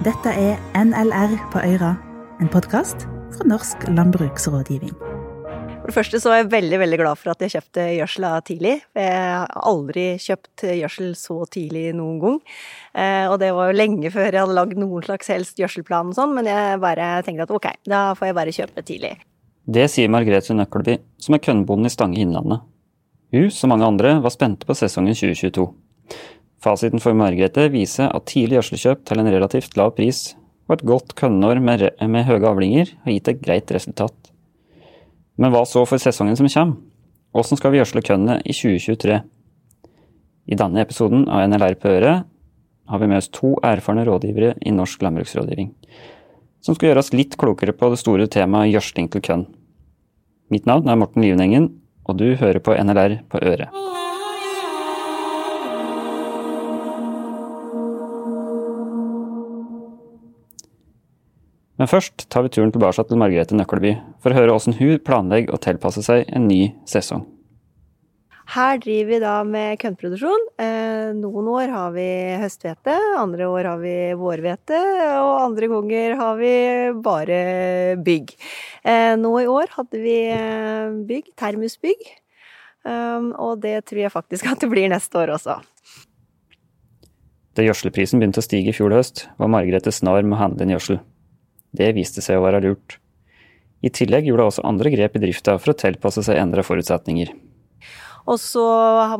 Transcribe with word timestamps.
Dette 0.00 0.30
er 0.32 0.54
NLR 0.80 1.34
på 1.52 1.60
Øyra, 1.60 1.90
en 2.40 2.48
podkast 2.48 3.02
fra 3.34 3.44
Norsk 3.44 3.82
landbruksrådgivning. 3.92 4.94
For 4.96 5.90
det 5.90 5.92
første 5.92 6.20
så 6.22 6.30
er 6.32 6.38
jeg 6.38 6.52
veldig 6.54 6.78
veldig 6.80 6.98
glad 7.02 7.20
for 7.20 7.34
at 7.34 7.44
jeg 7.44 7.52
kjøpte 7.52 7.84
gjødsla 7.98 8.30
tidlig. 8.48 8.72
Jeg 8.96 9.10
har 9.12 9.52
aldri 9.68 10.06
kjøpt 10.24 10.64
gjødsel 10.78 11.10
så 11.20 11.36
tidlig 11.52 11.82
noen 11.98 12.16
gang. 12.22 12.38
Eh, 12.96 13.26
og 13.28 13.36
det 13.44 13.50
var 13.52 13.68
jo 13.68 13.76
lenge 13.76 14.14
før 14.14 14.30
jeg 14.30 14.40
hadde 14.40 14.56
lagd 14.56 14.80
noen 14.80 15.04
slags 15.04 15.28
helst 15.34 15.60
gjødselplan 15.60 16.14
og 16.14 16.16
sånn, 16.16 16.32
men 16.38 16.48
jeg 16.48 16.80
bare 16.80 17.12
tenkte 17.26 17.44
at 17.44 17.54
ok, 17.60 17.68
da 17.92 18.00
får 18.16 18.30
jeg 18.30 18.38
bare 18.40 18.56
kjøpe 18.56 18.86
tidlig. 18.88 19.12
Det 19.68 19.84
sier 19.92 20.08
Margrethe 20.08 20.56
Nøkkelby, 20.56 20.96
som 21.20 21.36
er 21.36 21.44
kønnbonden 21.44 21.92
i 21.92 21.92
Stange 21.92 22.24
Innlandet. 22.24 22.64
Hun, 23.36 23.52
som 23.52 23.76
mange 23.76 23.84
andre, 23.84 24.16
var 24.24 24.32
spente 24.32 24.64
på 24.64 24.80
sesongen 24.80 25.12
2022. 25.12 25.68
Fasiten 26.60 27.00
for 27.00 27.16
Margrethe 27.16 27.70
viser 27.72 28.10
at 28.12 28.26
tidlig 28.28 28.58
gjødselkjøp 28.58 29.06
til 29.08 29.22
en 29.22 29.32
relativt 29.32 29.76
lav 29.80 29.94
pris 29.96 30.34
og 30.68 30.76
et 30.76 30.86
godt 30.86 31.14
kønnår 31.18 31.58
med, 31.64 31.86
med 32.06 32.26
høye 32.28 32.46
avlinger 32.46 32.92
har 33.04 33.14
gitt 33.14 33.30
et 33.32 33.40
greit 33.42 33.72
resultat. 33.74 34.14
Men 35.40 35.54
hva 35.54 35.64
så 35.66 35.86
for 35.88 35.98
sesongen 36.02 36.36
som 36.36 36.50
kommer? 36.52 36.76
Hvordan 37.32 37.58
skal 37.58 37.72
vi 37.72 37.78
gjødsle 37.80 38.02
kønnet 38.04 38.42
i 38.44 38.54
2023? 38.54 39.20
I 40.50 40.58
denne 40.58 40.82
episoden 40.82 41.28
av 41.30 41.46
NLR 41.48 41.76
på 41.80 41.90
øret 41.94 42.26
har 42.90 42.98
vi 42.98 43.08
med 43.08 43.20
oss 43.22 43.30
to 43.32 43.54
erfarne 43.64 44.04
rådgivere 44.04 44.56
i 44.66 44.72
Norsk 44.74 45.02
landbruksrådgivning, 45.06 45.70
som 46.60 46.74
skal 46.74 46.90
gjøre 46.90 47.04
oss 47.04 47.12
litt 47.14 47.38
klokere 47.38 47.72
på 47.72 47.92
det 47.92 48.00
store 48.02 48.26
temaet 48.26 48.74
gjødsling 48.74 49.08
til 49.14 49.24
kønn. 49.24 49.46
Mitt 50.50 50.66
navn 50.66 50.90
er 50.90 50.98
Morten 50.98 51.22
Livenengen, 51.22 51.70
og 52.04 52.18
du 52.18 52.34
hører 52.34 52.58
på 52.58 52.74
NLR 52.74 53.20
på 53.30 53.42
øret. 53.46 53.70
Men 61.80 61.88
først 61.88 62.26
tar 62.28 62.44
vi 62.44 62.52
turen 62.52 62.72
tilbake 62.74 63.06
til 63.08 63.16
Margrethe 63.16 63.56
Nøkkelby 63.56 63.94
for 64.20 64.30
å 64.30 64.36
høre 64.36 64.52
hvordan 64.52 64.76
hun 64.76 64.98
planlegger 65.00 65.56
å 65.56 65.60
tilpasse 65.64 66.02
seg 66.04 66.26
en 66.28 66.44
ny 66.44 66.74
sesong. 66.88 67.24
Her 68.50 68.80
driver 68.82 69.08
vi 69.08 69.18
da 69.22 69.34
med 69.46 69.78
kønnproduksjon. 69.80 70.42
Eh, 70.60 71.12
noen 71.16 71.48
år 71.52 71.70
har 71.70 71.92
vi 71.94 72.04
høsthvete, 72.42 72.96
andre 73.16 73.46
år 73.46 73.68
har 73.70 73.80
vi 73.80 73.94
vårhvete, 74.18 74.80
og 75.22 75.30
andre 75.46 75.68
ganger 75.70 76.16
har 76.18 76.40
vi 76.40 76.54
bare 77.06 77.38
bygg. 78.02 78.34
Eh, 78.82 79.14
nå 79.22 79.30
i 79.38 79.46
år 79.48 79.70
hadde 79.76 80.00
vi 80.02 80.16
eh, 80.34 80.90
bygg, 81.08 81.30
termusbygg, 81.38 82.10
og 82.90 83.60
det 83.62 83.76
tror 83.86 84.02
jeg 84.02 84.12
faktisk 84.12 84.50
at 84.50 84.64
det 84.64 84.70
blir 84.72 84.90
neste 84.90 85.20
år 85.20 85.34
også. 85.36 85.60
Da 87.54 87.64
gjødselprisen 87.64 88.20
begynte 88.20 88.42
å 88.42 88.44
stige 88.44 88.72
i 88.72 88.76
fjor 88.76 88.92
høst, 88.96 89.28
var 89.38 89.52
Margrethe 89.52 89.92
snar 89.94 90.26
med 90.26 90.38
å 90.38 90.42
handle 90.42 90.66
inn 90.66 90.74
gjødsel. 90.74 91.00
Det 91.76 91.92
viste 91.96 92.22
seg 92.24 92.38
å 92.38 92.44
være 92.44 92.62
lurt. 92.64 92.98
I 93.80 93.92
tillegg 93.94 94.26
gjorde 94.28 94.48
også 94.50 94.64
andre 94.68 94.92
grep 94.92 95.16
i 95.16 95.22
drifta 95.22 95.56
for 95.58 95.72
å 95.72 95.78
tilpasse 95.78 96.24
seg 96.26 96.40
endra 96.40 96.64
forutsetninger. 96.66 97.30
Og 98.28 98.36
så 98.40 98.64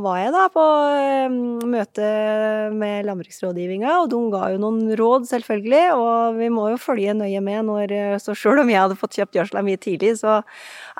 var 0.03 0.19
jeg 0.21 0.33
da 0.35 0.45
på 0.53 0.65
møte 1.71 2.09
med 2.77 3.07
landbruksrådgivninga, 3.09 3.95
og 4.03 4.11
de 4.13 4.21
ga 4.35 4.51
jo 4.53 4.61
noen 4.63 4.93
råd, 4.99 5.27
selvfølgelig. 5.31 5.85
Og 5.97 6.37
vi 6.41 6.51
må 6.53 6.69
jo 6.73 6.81
følge 6.81 7.17
nøye 7.17 7.41
med 7.45 7.67
når 7.71 7.95
Så 8.23 8.37
sjøl 8.37 8.63
om 8.63 8.71
jeg 8.71 8.83
hadde 8.83 8.99
fått 9.01 9.17
kjøpt 9.19 9.39
gjødsla 9.39 9.65
mye 9.67 9.81
tidlig, 9.81 10.17
så 10.21 10.41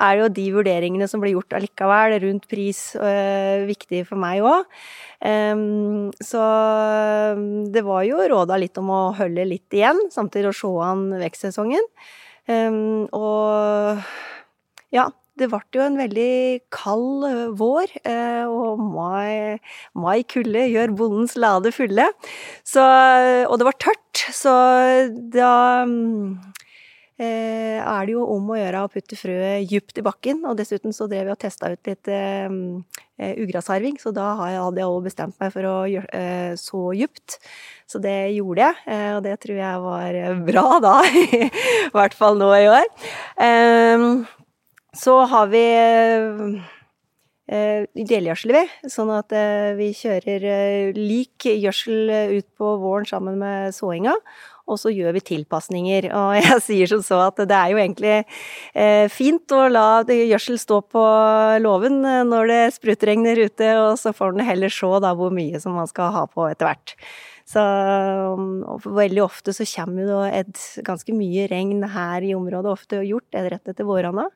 er 0.01 0.17
det 0.17 0.23
jo 0.23 0.33
de 0.39 0.47
vurderingene 0.57 1.07
som 1.07 1.21
blir 1.21 1.35
gjort 1.35 1.57
allikevel 1.59 2.17
rundt 2.25 2.49
pris, 2.51 2.81
øh, 2.95 3.67
viktig 3.69 4.03
for 4.09 4.19
meg 4.21 4.41
òg. 4.41 4.65
Um, 5.21 6.09
så 6.17 6.41
det 7.69 7.83
var 7.85 8.05
jo 8.07 8.23
råda 8.31 8.57
litt 8.57 8.79
om 8.81 8.89
å 8.89 9.01
holde 9.19 9.45
litt 9.45 9.77
igjen, 9.77 9.99
samtidig 10.13 10.49
å 10.49 10.57
se 10.57 10.71
an 10.87 11.05
vekstsesongen. 11.21 11.85
Um, 12.49 13.05
og 13.13 14.01
ja, 14.91 15.05
det 15.39 15.47
ble 15.51 15.61
jo 15.73 15.83
en 15.85 15.99
veldig 15.99 16.33
kald 16.73 17.25
eh, 17.27 17.43
vår, 17.57 17.93
eh, 18.03 18.45
og 18.49 18.81
mai, 18.83 19.57
mai 19.95 20.21
kulde 20.27 20.67
gjør 20.67 20.95
bondens 20.97 21.37
lade 21.39 21.71
fulle. 21.75 22.09
Så, 22.67 22.83
og 23.47 23.59
det 23.59 23.67
var 23.69 23.77
tørt, 23.79 24.25
så 24.35 24.53
da 25.33 25.53
eh, 27.21 27.79
er 27.79 28.07
det 28.07 28.15
jo 28.15 28.25
om 28.33 28.51
å 28.51 28.57
gjøre 28.59 28.83
å 28.83 28.91
putte 28.91 29.17
frøet 29.19 29.69
djupt 29.71 30.01
i 30.01 30.05
bakken. 30.05 30.43
Og 30.49 30.57
dessuten 30.59 30.95
så 30.95 31.07
drev 31.11 31.29
vi 31.29 31.35
og 31.35 31.41
testa 31.41 31.71
ut 31.71 31.89
litt 31.89 32.11
eh, 32.11 32.51
ugrasarving, 33.31 34.01
så 34.01 34.13
da 34.15 34.33
hadde 34.41 34.81
jeg 34.81 34.89
òg 34.89 35.07
bestemt 35.07 35.37
meg 35.41 35.53
for 35.55 35.69
å 35.69 35.77
gjøre 35.89 36.11
eh, 36.17 36.51
så 36.59 36.91
djupt. 36.97 37.39
Så 37.91 38.03
det 38.03 38.33
gjorde 38.35 38.67
jeg, 38.67 38.83
eh, 38.91 39.09
og 39.15 39.23
det 39.25 39.39
tror 39.43 39.63
jeg 39.63 39.87
var 39.87 40.21
bra 40.51 40.67
da, 40.83 40.93
i 41.39 41.49
hvert 41.95 42.19
fall 42.19 42.39
nå 42.39 42.51
i 42.59 42.69
år. 42.71 42.93
Eh, 43.47 44.05
så 44.97 45.21
har 45.31 45.47
vi 45.51 45.63
eh, 47.47 47.83
delgjødsel, 47.95 48.55
vi. 48.55 48.63
Sånn 48.91 49.11
at 49.15 49.31
eh, 49.35 49.71
vi 49.77 49.91
kjører 49.95 50.47
eh, 50.51 50.97
lik 50.97 51.47
gjødsel 51.47 52.11
ut 52.37 52.47
på 52.59 52.73
våren 52.81 53.07
sammen 53.07 53.39
med 53.39 53.75
såinga. 53.75 54.17
Og 54.71 54.77
så 54.79 54.91
gjør 54.93 55.15
vi 55.15 55.23
tilpasninger. 55.31 56.09
Og 56.19 56.35
jeg 56.39 56.59
sier 56.67 56.91
som 56.91 57.03
så 57.05 57.23
at 57.29 57.39
det 57.39 57.57
er 57.57 57.73
jo 57.73 57.81
egentlig 57.81 58.13
eh, 58.19 59.07
fint 59.11 59.55
å 59.55 59.65
la 59.71 60.03
gjødsel 60.03 60.59
stå 60.61 60.83
på 60.91 61.07
låven 61.63 62.01
når 62.27 62.51
det 62.51 62.61
sprutregner 62.77 63.45
ute, 63.47 63.73
og 63.79 63.99
så 63.99 64.15
får 64.15 64.35
en 64.35 64.47
heller 64.51 64.71
se 64.71 64.91
da 65.03 65.15
hvor 65.17 65.33
mye 65.35 65.59
som 65.63 65.75
man 65.79 65.89
skal 65.89 66.11
ha 66.15 66.27
på 66.27 66.51
etter 66.51 66.67
hvert. 66.67 66.95
Så 67.51 67.61
veldig 68.85 69.23
ofte 69.25 69.53
så 69.55 69.65
kommer 69.67 70.07
det 70.07 70.19
et 70.39 70.61
ganske 70.87 71.15
mye 71.15 71.47
regn 71.51 71.83
her 71.95 72.23
i 72.23 72.35
området, 72.37 72.71
ofte 72.71 73.01
gjort 73.03 73.35
rett 73.35 73.73
etter 73.73 73.87
våronna. 73.87 74.29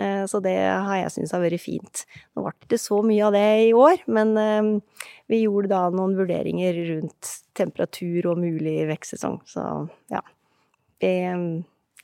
Eh, 0.00 0.24
så 0.30 0.40
det 0.44 0.56
har 0.56 0.96
jeg 1.00 1.12
syntes 1.14 1.34
har 1.36 1.42
vært 1.42 1.62
fint. 1.62 2.04
Nå 2.32 2.44
ble 2.44 2.54
det 2.54 2.68
ikke 2.68 2.80
så 2.80 3.00
mye 3.04 3.26
av 3.26 3.34
det 3.36 3.48
i 3.66 3.72
år, 3.76 4.04
men 4.12 4.32
eh, 4.40 4.70
vi 5.32 5.42
gjorde 5.44 5.72
da 5.74 5.82
noen 5.92 6.16
vurderinger 6.18 6.80
rundt 6.92 7.34
temperatur 7.58 8.32
og 8.32 8.40
mulig 8.42 8.78
vekstsesong. 8.90 9.42
Så 9.48 9.66
ja. 10.12 10.22
Vi 11.02 11.12
eh, 11.28 11.46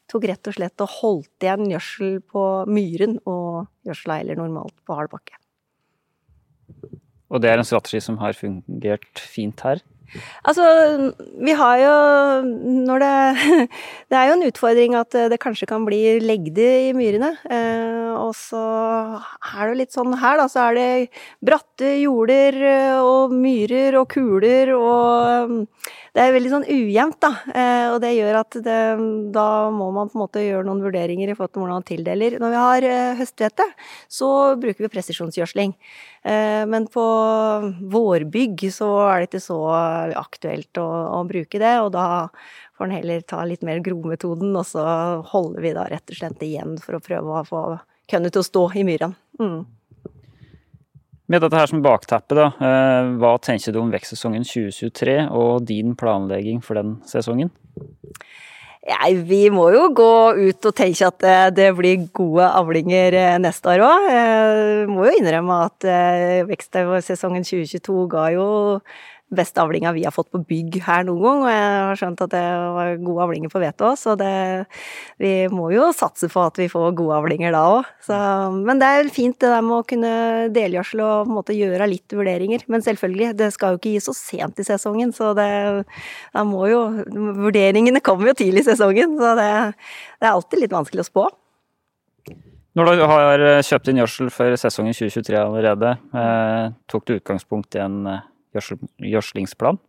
tok 0.09 0.29
rett 0.31 0.51
og 0.51 0.57
slett 0.57 0.85
og 0.85 0.95
holdt 1.01 1.45
igjen 1.47 1.69
gjødsel 1.73 2.19
på 2.25 2.47
myren 2.71 3.19
og 3.29 3.69
gjødsla 3.89 4.23
heller 4.23 4.41
normalt 4.41 4.77
på 4.85 4.97
hard 4.99 5.13
bakke. 5.13 5.37
Og 7.29 7.43
det 7.45 7.51
er 7.51 7.61
en 7.61 7.69
strategi 7.69 8.01
som 8.01 8.17
har 8.23 8.37
fungert 8.37 9.21
fint 9.21 9.61
her? 9.65 9.83
Altså, 10.49 10.65
vi 11.45 11.53
har 11.53 11.81
jo 11.83 11.95
Når 12.89 13.03
det 13.03 13.15
Det 14.11 14.17
er 14.17 14.31
jo 14.31 14.37
en 14.39 14.47
utfordring 14.49 14.97
at 14.97 15.17
det 15.33 15.41
kanskje 15.43 15.69
kan 15.69 15.85
bli 15.85 16.19
legde 16.25 16.69
i 16.89 16.95
myrene. 16.97 17.35
Eh, 17.45 18.13
og 18.17 18.33
så 18.37 18.63
er 19.53 19.69
det 19.69 19.79
litt 19.83 19.95
sånn 19.95 20.15
her, 20.19 20.39
da, 20.41 20.47
så 20.49 20.69
er 20.69 20.79
det 20.79 20.89
bratte 21.45 21.93
jorder 22.01 22.57
og 23.05 23.35
myrer 23.37 23.99
og 24.01 24.09
kuler 24.13 24.73
og 24.75 25.59
Det 26.17 26.23
er 26.25 26.35
veldig 26.35 26.53
sånn 26.53 26.67
ujevnt, 26.69 27.19
da. 27.23 27.31
Eh, 27.53 27.87
og 27.93 27.99
det 28.03 28.13
gjør 28.17 28.39
at 28.41 28.59
det, 28.65 28.79
da 29.35 29.49
må 29.75 29.91
man 29.95 30.11
på 30.11 30.19
en 30.19 30.23
måte 30.25 30.45
gjøre 30.45 30.67
noen 30.67 30.83
vurderinger 30.85 31.31
i 31.31 31.37
forhold 31.37 31.53
til 31.55 31.63
hvordan 31.63 31.81
man 31.81 31.89
tildeler. 31.89 32.39
Når 32.43 32.55
vi 32.55 32.61
har 32.63 32.87
eh, 32.89 33.19
høsthvete, 33.21 33.67
så 34.19 34.31
bruker 34.61 34.87
vi 34.87 34.93
presisjonsgjødsling. 34.97 35.75
Men 36.69 36.85
på 36.93 37.03
vårbygg 37.89 38.65
så 38.75 38.89
er 39.07 39.23
det 39.23 39.29
ikke 39.29 39.41
så 39.41 39.59
aktuelt 40.19 40.81
å, 40.83 40.87
å 41.15 41.21
bruke 41.25 41.61
det, 41.63 41.71
og 41.81 41.93
da 41.95 42.27
får 42.77 42.89
en 42.89 42.97
heller 42.99 43.23
ta 43.25 43.45
litt 43.49 43.65
mer 43.65 43.81
grometoden, 43.87 44.51
og 44.59 44.67
så 44.67 44.85
holder 45.31 45.65
vi 45.65 45.73
da 45.79 45.87
rett 45.89 46.11
og 46.11 46.19
slett 46.19 46.45
igjen 46.45 46.77
for 46.83 46.99
å 46.99 47.03
prøve 47.05 47.39
å 47.39 47.47
få 47.49 47.63
kønnet 48.11 48.35
til 48.35 48.43
å 48.43 48.49
stå 48.51 48.65
i 48.83 48.85
myra. 48.89 49.13
Mm. 49.41 49.63
Med 51.29 51.43
dette 51.45 51.59
her 51.61 51.69
som 51.69 51.83
bakteppe, 51.85 52.33
da, 52.39 52.47
eh, 52.57 53.11
hva 53.21 53.35
tenker 53.45 53.75
du 53.75 53.83
om 53.83 53.91
vekstsesongen 53.93 54.47
2023 54.49 55.27
og 55.29 55.67
din 55.69 55.93
planlegging 55.93 56.63
for 56.65 56.81
den 56.81 56.95
sesongen? 57.05 57.51
Nei, 58.89 59.11
vi 59.29 59.43
må 59.53 59.67
jo 59.75 59.91
gå 59.93 60.15
ut 60.39 60.69
og 60.71 60.73
tenke 60.79 61.11
at 61.11 61.27
eh, 61.29 61.51
det 61.53 61.67
blir 61.77 62.07
gode 62.17 62.49
avlinger 62.49 63.13
eh, 63.13 63.37
neste 63.45 63.75
år 63.75 63.85
òg. 63.85 64.09
Må 64.89 65.05
jo 65.05 65.19
innrømme 65.19 65.61
at 65.67 65.89
vekstsesongen 66.49 67.45
2022 67.45 68.09
ga 68.09 68.25
jo 68.33 68.49
beste 69.35 69.61
avlinga 69.61 69.93
vi 69.93 70.05
har 70.07 70.15
fått 70.15 70.31
på 70.33 70.41
bygg 70.49 70.79
her 70.87 71.05
noen 71.09 71.21
gang, 71.25 71.43
og 71.45 71.51
jeg 71.53 71.73
har 71.89 72.01
skjønt 72.01 72.23
at 72.25 72.33
det 72.33 72.45
var 72.77 72.93
gode 73.03 73.25
avlinger 73.27 73.53
på 73.53 73.61
hvete 73.63 73.87
òg, 73.89 73.97
så 74.01 74.15
det, 74.19 74.31
vi 75.21 75.33
må 75.53 75.69
jo 75.75 75.91
satse 75.97 76.31
på 76.33 76.45
at 76.49 76.61
vi 76.61 76.69
får 76.73 76.97
gode 76.99 77.19
avlinger 77.19 77.53
da 77.53 77.65
òg. 77.77 77.91
Men 78.65 78.81
det 78.81 78.89
er 78.89 79.11
fint 79.13 79.37
det 79.41 79.51
der 79.53 79.65
med 79.65 79.77
å 79.79 79.87
kunne 79.89 80.13
delgjødsle 80.55 81.05
og 81.05 81.27
på 81.27 81.33
en 81.33 81.39
måte 81.41 81.57
gjøre 81.57 81.91
litt 81.91 82.17
vurderinger. 82.17 82.65
Men 82.73 82.85
selvfølgelig, 82.85 83.35
det 83.39 83.51
skal 83.55 83.75
jo 83.75 83.83
ikke 83.83 83.93
gi 83.97 84.05
så 84.09 84.15
sent 84.17 84.63
i 84.63 84.67
sesongen, 84.67 85.13
så 85.17 85.35
det 85.37 85.49
det 85.49 86.45
må 86.49 86.69
jo 86.71 86.81
Vurderingene 87.39 88.01
kommer 88.05 88.31
jo 88.31 88.39
tidlig 88.39 88.65
i 88.65 88.71
sesongen, 88.71 89.17
så 89.21 89.35
det, 89.39 89.51
det 90.21 90.29
er 90.29 90.33
alltid 90.33 90.65
litt 90.65 90.75
vanskelig 90.75 91.05
å 91.05 91.09
spå. 91.09 91.27
Når 92.79 92.91
du 92.95 93.05
har 93.11 93.43
kjøpt 93.67 93.89
inn 93.91 93.99
gjødsel 93.99 94.29
for 94.31 94.55
sesongen 94.61 94.95
2023 94.95 95.39
allerede, 95.41 95.95
eh, 96.15 96.67
tok 96.91 97.07
du 97.09 97.17
utgangspunkt 97.17 97.75
i 97.75 97.83
en 97.83 97.97
eh, 98.07 98.27
gjødslingsplan? 99.03 99.81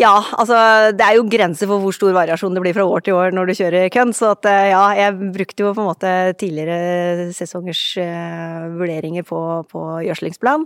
Ja, 0.00 0.14
altså 0.40 0.56
det 0.96 1.04
er 1.04 1.16
jo 1.18 1.26
grenser 1.28 1.68
for 1.68 1.82
hvor 1.82 1.92
stor 1.92 2.14
variasjon 2.16 2.54
det 2.56 2.62
blir 2.62 2.72
fra 2.72 2.86
år 2.88 3.02
til 3.04 3.18
år 3.18 3.34
når 3.36 3.50
du 3.50 3.56
kjører 3.58 3.90
kønn. 3.92 4.14
Så 4.16 4.30
at 4.32 4.46
ja, 4.48 4.84
jeg 4.96 5.16
brukte 5.34 5.60
jo 5.60 5.72
på 5.76 5.82
en 5.82 5.88
måte 5.90 6.12
tidligere 6.40 7.26
sesongers 7.36 7.82
uh, 8.00 8.70
vurderinger 8.78 9.26
på, 9.28 9.40
på 9.68 9.82
gjødslingsplan. 10.06 10.64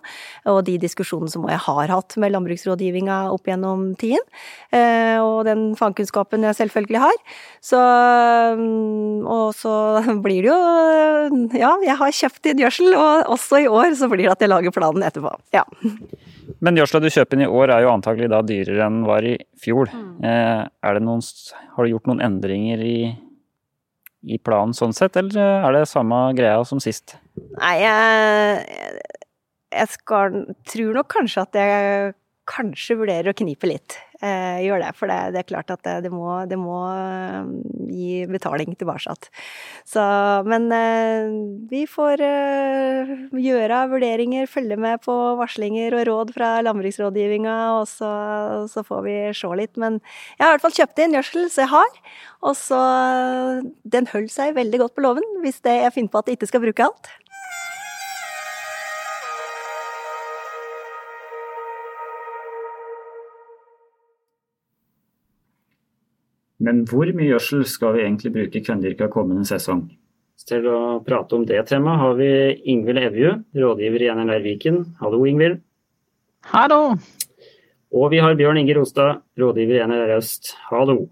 Og 0.52 0.60
de 0.68 0.76
diskusjonene 0.84 1.32
som 1.32 1.48
jeg 1.50 1.58
har 1.64 1.94
hatt 1.96 2.14
med 2.20 2.30
landbruksrådgivninga 2.36 3.16
opp 3.34 3.50
gjennom 3.50 3.88
tiden. 3.98 4.22
Uh, 4.70 5.18
og 5.24 5.40
den 5.48 5.66
fagkunnskapen 5.80 6.46
jeg 6.46 6.60
selvfølgelig 6.60 7.02
har. 7.02 7.18
Så 7.64 7.82
um, 8.54 9.26
Og 9.26 9.50
så 9.58 9.74
blir 10.24 10.46
det 10.46 10.52
jo 10.52 11.58
Ja, 11.58 11.74
jeg 11.82 11.98
har 11.98 12.16
kjøpt 12.22 12.52
inn 12.52 12.62
gjødsel, 12.62 12.94
og 12.94 13.34
også 13.34 13.64
i 13.64 13.68
år 13.82 13.98
så 13.98 14.06
blir 14.12 14.28
det 14.28 14.36
at 14.36 14.46
jeg 14.46 14.54
lager 14.54 14.78
planen 14.78 15.02
etterpå. 15.10 15.34
Ja. 15.56 15.66
Men 16.64 16.78
gjødsla 16.78 17.00
du 17.02 17.10
kjøper 17.12 17.38
inn 17.38 17.44
i 17.46 17.50
år 17.50 17.72
er 17.74 17.84
jo 17.84 17.92
antagelig 17.92 18.30
da 18.32 18.40
dyrere 18.46 18.86
enn 18.86 19.04
var 19.08 19.26
i 19.26 19.34
fjor. 19.60 19.90
Mm. 19.92 20.16
Eh, 20.28 20.96
noen, 21.04 21.22
har 21.76 21.84
du 21.84 21.92
gjort 21.92 22.10
noen 22.10 22.24
endringer 22.24 22.82
i, 22.84 22.98
i, 24.24 24.38
planen 24.38 24.76
sånn 24.76 24.96
sett, 24.96 25.16
eller 25.20 25.38
er 25.40 25.78
det 25.78 25.86
samme 25.90 26.26
greia 26.36 26.60
som 26.68 26.82
sist? 26.82 27.16
Nei, 27.58 27.76
jeg, 27.82 28.98
jeg 29.74 29.92
skal, 29.94 30.42
tror 30.70 31.00
nok 31.00 31.10
kanskje 31.16 31.46
at 31.48 31.60
jeg 31.60 32.14
kanskje 32.48 32.98
vurderer 32.98 33.32
å 33.32 33.36
knipe 33.36 33.68
litt. 33.68 33.96
Eh, 34.24 34.62
gjør 34.64 34.80
det, 34.80 34.90
for 34.96 35.10
det, 35.10 35.16
det, 35.34 35.40
er 35.42 35.48
klart 35.48 35.72
at 35.74 35.82
det, 35.84 35.94
det 36.06 36.10
må, 36.12 36.28
det 36.48 36.56
må 36.56 36.76
eh, 36.86 37.48
gi 37.92 38.22
betaling 38.30 38.76
tilbake. 38.78 39.14
Så, 39.88 40.04
men 40.48 40.68
eh, 40.72 41.34
vi 41.68 41.82
får 41.90 42.22
eh, 42.24 43.12
gjøre 43.42 43.80
vurderinger, 43.92 44.48
følge 44.48 44.78
med 44.80 45.02
på 45.04 45.16
varslinger 45.40 45.98
og 45.98 46.06
råd 46.08 46.32
fra 46.36 46.52
landbruksrådgivninga, 46.64 47.56
og 47.80 47.88
så, 47.90 48.12
så, 48.70 48.86
får 48.86 49.04
vi 49.08 49.18
se 49.36 49.52
litt. 49.60 49.74
Men 49.80 49.98
jeg 50.38 50.46
har 50.46 50.54
i 50.54 50.56
hvert 50.56 50.68
fall 50.68 50.78
kjøpt 50.78 51.04
inn 51.04 51.18
gjødsel, 51.18 51.50
så 51.50 51.64
jeg 51.64 51.72
har. 51.74 52.00
Og 52.44 52.56
så 52.60 52.80
Den 53.88 54.08
holder 54.10 54.32
seg 54.32 54.56
veldig 54.56 54.84
godt 54.84 54.96
på 54.96 55.04
låven, 55.04 55.26
hvis 55.44 55.62
det 55.64 55.78
jeg 55.82 55.96
finner 55.96 56.12
på 56.12 56.22
at 56.22 56.30
jeg 56.30 56.38
ikke 56.38 56.52
skal 56.52 56.64
bruke 56.64 56.88
alt. 56.88 57.12
Men 66.64 66.84
hvor 66.88 67.10
mye 67.12 67.28
gjødsel 67.32 67.64
skal 67.68 67.96
vi 67.96 68.04
egentlig 68.06 68.32
bruke 68.34 68.62
kvendyrka 68.64 69.10
kommende 69.12 69.44
sesong? 69.48 69.84
Til 70.48 70.66
å 70.68 70.78
prate 71.04 71.36
om 71.36 71.44
det 71.48 71.60
temaet 71.70 72.00
har 72.02 72.16
vi 72.18 72.30
Ingvild 72.72 73.00
Evju, 73.00 73.30
rådgiver 73.56 74.04
i 74.04 74.10
NLR 74.12 74.42
Viken. 74.44 74.80
Hallo, 75.00 75.22
Ingvild. 75.28 75.60
Hallo. 76.52 76.96
Og 77.94 78.08
vi 78.12 78.20
har 78.20 78.36
Bjørn 78.36 78.60
Inge 78.60 78.76
Rostad, 78.76 79.22
rådgiver 79.40 79.78
i 79.78 79.84
NLR 79.86 80.16
Øst. 80.18 80.54
Hallo. 80.70 81.06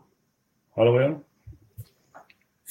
Hallo, 0.77 0.97
ja. 1.01 1.13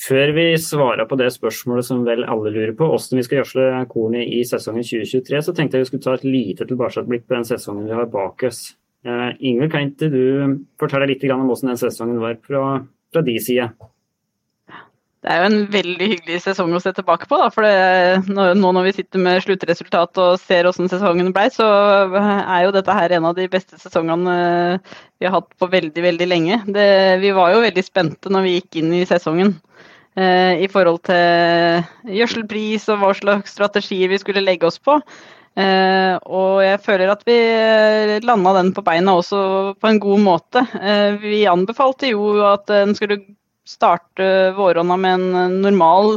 Før 0.02 0.34
vi 0.34 0.46
svarer 0.58 1.06
på 1.06 1.18
det 1.20 1.30
spørsmålet 1.34 1.86
som 1.86 2.06
vel 2.06 2.26
alle 2.26 2.50
lurer 2.54 2.74
på, 2.78 2.88
hvordan 2.90 3.20
vi 3.20 3.26
skal 3.26 3.42
gjødsle 3.42 3.66
kornet 3.92 4.30
i 4.34 4.42
sesongen 4.48 4.86
2023, 4.86 5.42
så 5.46 5.54
tenkte 5.54 5.78
jeg 5.78 5.86
vi 5.86 5.90
skulle 5.92 6.06
ta 6.06 6.16
et 6.18 6.26
lite 6.26 6.66
tilbakeblikk 6.66 7.28
på 7.28 7.38
den 7.38 7.46
sesongen 7.46 7.86
vi 7.86 7.94
har 7.94 8.10
bak 8.10 8.42
oss. 8.50 8.64
Uh, 9.02 9.32
Ingvild, 9.40 9.72
kan 9.74 9.88
ikke 9.90 10.12
du 10.14 10.60
fortelle 10.82 11.08
litt 11.10 11.24
om 11.34 11.48
hvordan 11.50 11.74
den 11.74 11.80
sesongen 11.82 12.22
var 12.22 12.36
fra, 12.46 12.66
fra 13.14 13.24
de 13.26 13.40
side? 13.42 13.72
Det 15.22 15.30
er 15.30 15.44
jo 15.44 15.48
en 15.52 15.66
veldig 15.70 16.06
hyggelig 16.16 16.40
sesong 16.42 16.72
å 16.74 16.80
se 16.82 16.92
tilbake 16.98 17.28
på. 17.30 17.38
Da, 17.38 17.52
for 17.54 17.66
det, 17.66 18.30
nå 18.34 18.70
når 18.74 18.88
vi 18.88 18.94
sitter 18.96 19.22
med 19.22 19.44
sluttresultat 19.46 20.18
og 20.22 20.40
ser 20.42 20.66
hvordan 20.66 20.90
sesongen 20.90 21.30
ble, 21.36 21.44
så 21.54 21.68
er 22.18 22.64
jo 22.66 22.72
dette 22.74 22.96
her 22.98 23.14
en 23.14 23.28
av 23.30 23.36
de 23.38 23.46
beste 23.50 23.78
sesongene 23.78 24.38
vi 25.22 25.28
har 25.28 25.36
hatt 25.36 25.52
på 25.62 25.70
veldig 25.70 26.06
veldig 26.08 26.30
lenge. 26.30 26.58
Det, 26.74 26.88
vi 27.22 27.34
var 27.38 27.54
jo 27.54 27.62
veldig 27.68 27.86
spente 27.86 28.34
når 28.34 28.48
vi 28.48 28.56
gikk 28.56 28.80
inn 28.82 28.96
i 28.98 29.04
sesongen 29.06 29.54
eh, 30.18 30.58
i 30.66 30.72
forhold 30.74 31.04
til 31.06 32.18
gjødselpris 32.18 32.90
og 32.90 33.04
hva 33.04 33.14
slags 33.22 33.54
strategier 33.54 34.10
vi 34.10 34.22
skulle 34.22 34.42
legge 34.42 34.70
oss 34.74 34.82
på. 34.82 34.98
Eh, 35.60 36.14
og 36.32 36.62
jeg 36.64 36.80
føler 36.86 37.12
at 37.12 37.26
vi 37.28 37.36
eh, 37.36 38.14
landa 38.24 38.54
den 38.56 38.72
på 38.76 38.84
beina 38.86 39.18
også 39.20 39.42
på 39.82 39.90
en 39.90 40.00
god 40.00 40.24
måte. 40.24 40.64
Eh, 40.80 41.18
vi 41.20 41.44
anbefalte 41.50 42.14
jo 42.14 42.38
at 42.48 42.72
en 42.72 42.96
skulle 42.96 43.20
starte 43.68 44.54
våronna 44.56 44.96
med 45.00 45.18
en 45.18 45.60
normal 45.66 46.16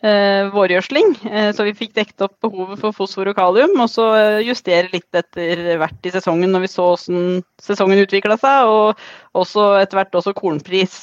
eh, 0.00 0.48
vårgjødsling. 0.54 1.12
Så 1.56 1.68
vi 1.68 1.76
fikk 1.76 1.92
dekket 1.98 2.24
opp 2.24 2.38
behovet 2.40 2.80
for 2.80 2.96
fosfor 2.96 3.28
og 3.30 3.36
kalium, 3.36 3.76
og 3.84 3.92
så 3.92 4.08
justere 4.46 4.88
litt 4.94 5.08
etter 5.16 5.76
hvert 5.80 6.08
i 6.08 6.14
sesongen 6.16 6.52
når 6.52 6.64
vi 6.64 6.72
så 6.72 6.88
hvordan 6.94 7.44
sesongen 7.60 8.00
utvikla 8.06 8.40
seg, 8.40 8.68
og 8.68 9.40
også 9.44 9.74
etter 9.82 10.00
hvert 10.00 10.20
også 10.22 10.36
kornpris. 10.36 11.02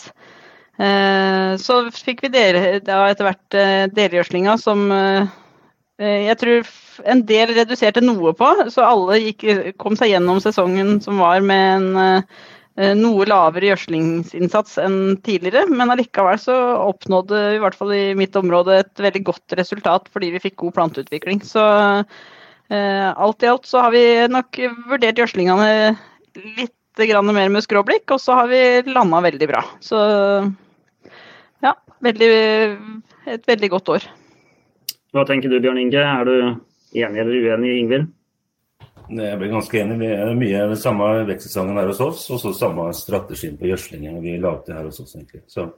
Så 0.78 1.76
fikk 1.96 2.28
vi 2.28 2.30
dele, 2.30 2.78
da 2.86 3.00
etter 3.08 3.32
hvert 3.32 3.94
delgjødslinga 3.98 4.60
som 4.62 4.84
jeg 5.98 6.38
tror 6.38 6.68
en 7.10 7.24
del 7.26 7.54
reduserte 7.58 8.04
noe 8.04 8.34
på, 8.38 8.52
så 8.74 8.86
alle 8.86 9.18
gikk, 9.22 9.48
kom 9.82 9.98
seg 9.98 10.12
gjennom 10.12 10.42
sesongen 10.44 11.00
som 11.02 11.18
var 11.22 11.42
med 11.46 11.72
en 11.78 11.88
eh, 12.78 12.94
noe 12.98 13.26
lavere 13.26 13.72
gjødslingsinnsats 13.72 14.78
enn 14.84 15.18
tidligere, 15.26 15.66
men 15.72 15.90
allikevel 15.90 16.38
så 16.42 16.56
oppnådde 16.84 17.40
i 17.56 17.62
hvert 17.64 17.78
fall 17.78 17.94
i 17.96 18.14
mitt 18.18 18.38
område 18.38 18.82
et 18.84 19.02
veldig 19.02 19.24
godt 19.32 19.58
resultat 19.58 20.12
fordi 20.14 20.30
vi 20.36 20.44
fikk 20.44 20.60
god 20.62 20.76
planteutvikling. 20.78 21.42
Så 21.42 21.64
eh, 22.70 23.10
alt 23.10 23.44
i 23.44 23.50
alt 23.50 23.66
så 23.66 23.88
har 23.88 23.96
vi 23.96 24.06
nok 24.30 24.62
vurdert 24.92 25.18
gjødslingene 25.18 25.98
litt 26.60 26.74
mer 26.98 27.50
med 27.54 27.62
skråblikk, 27.62 28.10
og 28.10 28.22
så 28.22 28.40
har 28.40 28.48
vi 28.50 28.62
landa 28.90 29.20
veldig 29.22 29.48
bra. 29.50 29.62
Så 29.86 29.98
ja, 31.62 31.76
veldig, 32.02 32.30
et 33.30 33.46
veldig 33.46 33.70
godt 33.70 33.92
år. 33.98 34.08
Hva 35.16 35.24
tenker 35.28 35.52
du 35.52 35.60
Bjørn 35.64 35.80
Inge, 35.82 36.04
er 36.04 36.28
du 36.28 36.38
Enig 36.98 37.20
eller 37.20 37.44
uenig, 37.44 37.74
Ingvild? 37.82 38.08
Jeg 39.08 39.40
blir 39.40 39.52
ganske 39.52 39.80
enig. 39.80 39.98
Vi 40.02 40.08
er 40.12 40.32
mye 40.36 40.64
den 40.72 40.80
samme 40.80 41.08
vekstsesongen 41.28 41.78
her 41.80 41.88
hos 41.88 42.00
oss, 42.04 42.26
og 42.32 42.40
så 42.44 42.52
samme 42.56 42.90
strategien 42.96 43.56
på 43.60 43.70
gjødslingen 43.70 44.22
vi 44.24 44.36
lagde 44.44 44.76
her 44.76 44.88
hos 44.88 45.00
oss. 45.04 45.16
egentlig. 45.16 45.44
Så 45.52 45.70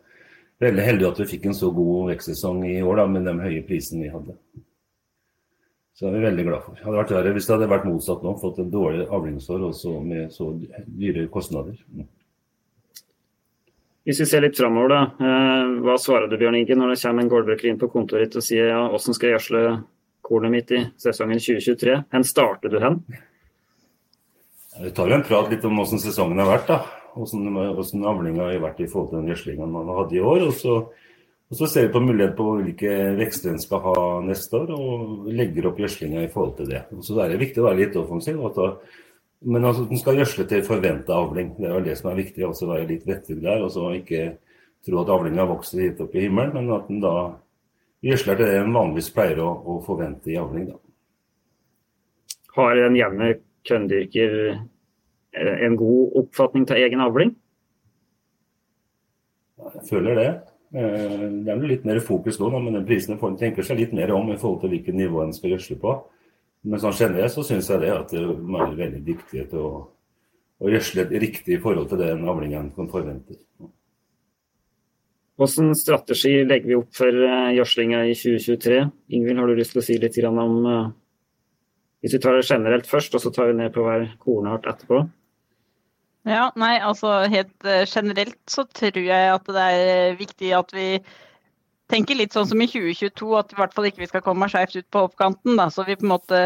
Veldig 0.60 0.84
heldig 0.84 1.06
at 1.08 1.20
vi 1.22 1.28
fikk 1.30 1.46
en 1.48 1.56
så 1.56 1.70
god 1.72 2.10
vekstsesong 2.12 2.66
i 2.68 2.82
år 2.84 3.00
da, 3.00 3.06
med 3.08 3.24
den 3.30 3.40
høye 3.40 3.62
prisen 3.68 4.02
vi 4.04 4.12
hadde. 4.12 4.36
Så 5.96 6.08
er 6.10 6.18
vi 6.18 6.26
veldig 6.26 6.46
glad 6.50 6.66
for. 6.66 6.80
Hadde 6.84 7.00
vært 7.00 7.14
verre 7.16 7.32
hvis 7.36 7.48
det 7.48 7.54
hadde 7.56 7.70
vært 7.72 7.88
motsatt 7.88 8.26
nå, 8.26 8.34
fått 8.42 8.60
en 8.60 8.74
dårlig 8.74 9.06
avlingsår 9.08 9.64
også 9.70 9.94
med 10.04 10.34
så 10.36 10.50
dyre 11.00 11.26
kostnader. 11.32 11.80
Mm. 11.96 12.10
Hvis 14.08 14.22
vi 14.24 14.28
ser 14.30 14.46
litt 14.46 14.58
framover, 14.58 14.94
da. 14.94 15.00
Eh, 15.20 15.72
hva 15.86 15.96
svarer 16.00 16.30
du 16.32 16.38
Bjørn 16.40 16.58
Inge 16.62 16.78
når 16.78 16.94
det 16.94 17.02
kommer 17.02 17.26
en 17.26 17.32
gårdbruker 17.32 17.70
inn 17.70 17.82
på 17.82 17.90
kontoret 17.92 18.30
ditt 18.30 18.40
og 18.40 18.46
sier 18.46 18.72
ja, 18.72 18.84
hvordan 18.90 19.18
skal 19.18 19.30
jeg 19.30 19.36
gjødsle 19.38 19.64
kornet 20.30 20.54
mitt 20.54 20.72
i 20.72 20.84
sesongen 21.02 21.42
2023. 21.42 21.98
Hvor 22.14 22.30
starter 22.30 22.72
du 22.72 22.80
hen? 22.84 23.02
Vi 24.80 24.94
tar 24.96 25.12
jo 25.12 25.18
en 25.18 25.28
prat 25.28 25.50
litt 25.52 25.66
om 25.68 25.76
hvordan 25.80 26.02
sesongen 26.02 26.40
har 26.40 26.50
vært. 26.54 26.70
da. 26.70 26.80
Hvordan, 27.18 27.48
hvordan 27.76 28.08
avlinga 28.08 28.48
har 28.48 28.64
vært 28.64 28.84
i 28.84 28.88
forhold 28.88 29.10
til 29.12 29.20
den 29.20 29.32
gjødslinga 29.34 29.68
man 29.68 29.90
hadde 29.98 30.16
i 30.16 30.24
år. 30.24 30.46
Og 30.48 30.54
så, 30.56 30.76
og 31.50 31.58
så, 31.58 31.68
ser 31.68 31.88
vi 31.88 31.94
på 31.96 32.04
mulighet 32.06 32.38
på 32.38 32.48
hvilke 32.62 32.96
vekster 33.20 33.52
en 33.52 33.62
skal 33.62 33.84
ha 33.88 33.98
neste 34.24 34.62
år, 34.62 34.72
og 34.78 35.28
legger 35.34 35.72
opp 35.72 35.82
gjødslinga 35.82 36.24
i 36.24 36.32
forhold 36.32 36.56
til 36.60 36.70
det. 36.72 36.86
Og 36.96 37.04
så 37.06 37.18
er 37.24 37.34
det 37.34 37.42
viktig 37.42 37.64
å 37.64 37.68
være 37.68 37.82
litt 37.82 38.00
offensiv. 38.00 38.40
Da, 38.56 38.70
men 39.42 39.66
altså, 39.66 39.86
den 39.88 40.00
skal 40.00 40.18
gjødsle 40.20 40.46
til 40.50 40.64
forventa 40.68 41.16
avling. 41.16 41.54
Det 41.58 41.68
er 41.70 41.76
vel 41.78 41.86
det 41.88 41.98
som 42.00 42.10
er 42.12 42.20
viktig. 42.20 42.44
Også 42.48 42.68
Være 42.68 42.88
litt 42.90 43.06
vettug 43.08 43.42
der. 43.44 43.64
og 43.64 43.72
så 43.72 43.94
Ikke 43.96 44.38
tro 44.86 45.02
at 45.02 45.12
avlinga 45.14 45.46
vokser 45.48 45.86
hit 45.86 46.02
opp 46.04 46.16
i 46.16 46.26
himmelen, 46.26 46.54
men 46.56 46.76
at 46.76 46.88
den 46.88 47.00
da 47.04 47.14
gjødsler 48.04 48.40
til 48.40 48.46
det 48.46 48.60
en 48.60 48.76
vanligvis 48.76 49.12
pleier 49.16 49.42
å, 49.44 49.50
å 49.64 49.80
forvente 49.84 50.32
i 50.32 50.38
avling. 50.40 50.70
Da. 50.72 50.78
Har 52.56 52.84
en 52.84 52.96
jevne 52.96 53.34
korndyrker 53.68 54.38
eh, 54.50 55.66
en 55.68 55.76
god 55.80 56.20
oppfatning 56.24 56.68
av 56.70 56.80
egen 56.80 57.04
avling? 57.04 57.34
Jeg 59.60 59.86
føler 59.90 60.16
det. 60.20 60.30
Eh, 60.76 61.26
det 61.44 61.54
er 61.54 61.68
litt 61.68 61.88
mer 61.88 62.00
fokus 62.04 62.40
nå, 62.40 62.52
men 62.56 62.76
den 62.80 62.88
prisen 62.88 63.16
en 63.16 63.40
tenker 63.40 63.68
seg 63.68 63.82
litt 63.82 63.96
mer 63.96 64.12
om 64.16 64.32
i 64.32 64.40
forhold 64.40 64.64
til 64.64 64.76
hvilket 64.76 65.00
nivå 65.00 65.24
en 65.24 65.36
skal 65.36 65.56
gjødsle 65.56 65.80
på. 65.84 66.00
Men 66.68 66.82
sånn 66.82 66.98
generelt 66.98 67.32
så 67.32 67.44
syns 67.48 67.70
jeg 67.72 67.84
det 67.86 67.92
at 67.96 68.12
det 68.12 68.20
er 68.20 68.74
veldig 68.80 69.04
dyktige 69.06 69.46
til 69.52 69.62
å, 69.64 69.76
å 70.60 70.72
gjødsle 70.72 71.06
riktig 71.22 71.56
i 71.56 71.62
forhold 71.64 71.88
til 71.92 72.02
den 72.02 72.26
avlingen 72.28 72.74
kan 72.76 72.90
forvente. 72.92 73.38
Hvilken 75.40 75.72
strategi 75.80 76.34
legger 76.44 76.68
vi 76.68 76.76
opp 76.76 76.90
for 76.98 77.16
eh, 77.16 77.54
gjødslinga 77.56 78.02
i 78.10 78.16
2023? 78.18 78.82
Ingvild, 79.16 79.40
har 79.40 79.48
du 79.48 79.56
lyst 79.56 79.72
til 79.72 79.80
å 79.80 79.86
si 79.88 79.96
litt 80.02 80.18
om 80.28 80.58
uh, 80.68 80.90
Hvis 82.04 82.18
vi 82.18 82.20
tar 82.20 82.36
det 82.36 82.50
generelt 82.50 82.90
først, 82.90 83.16
og 83.16 83.24
så 83.24 83.32
tar 83.32 83.48
vi 83.48 83.56
ned 83.62 83.72
på 83.72 83.86
hver 83.86 84.10
kornart 84.20 84.68
etterpå? 84.68 85.06
Ja, 86.28 86.50
nei, 86.60 86.74
altså 86.84 87.22
helt 87.32 87.56
uh, 87.64 87.86
generelt 87.88 88.36
så 88.52 88.68
tror 88.68 89.00
jeg 89.00 89.32
at 89.32 89.48
det 89.48 89.70
er 89.80 90.20
viktig 90.20 90.52
at 90.60 90.76
vi 90.76 90.90
tenker 91.90 92.18
litt 92.18 92.36
sånn 92.36 92.48
som 92.50 92.62
i 92.62 92.68
2022, 92.70 93.30
at 93.40 93.54
i 93.54 93.58
hvert 93.60 93.74
fall 93.76 93.88
ikke 93.90 94.04
vi 94.04 94.10
skal 94.12 94.24
komme 94.26 94.50
skeivt 94.52 94.78
ut 94.78 94.90
på 94.94 95.06
oppkanten. 95.08 95.58
Da. 95.60 95.70
Så 95.74 95.86
vi 95.88 95.98
på 96.00 96.06
en 96.06 96.14
måte 96.14 96.44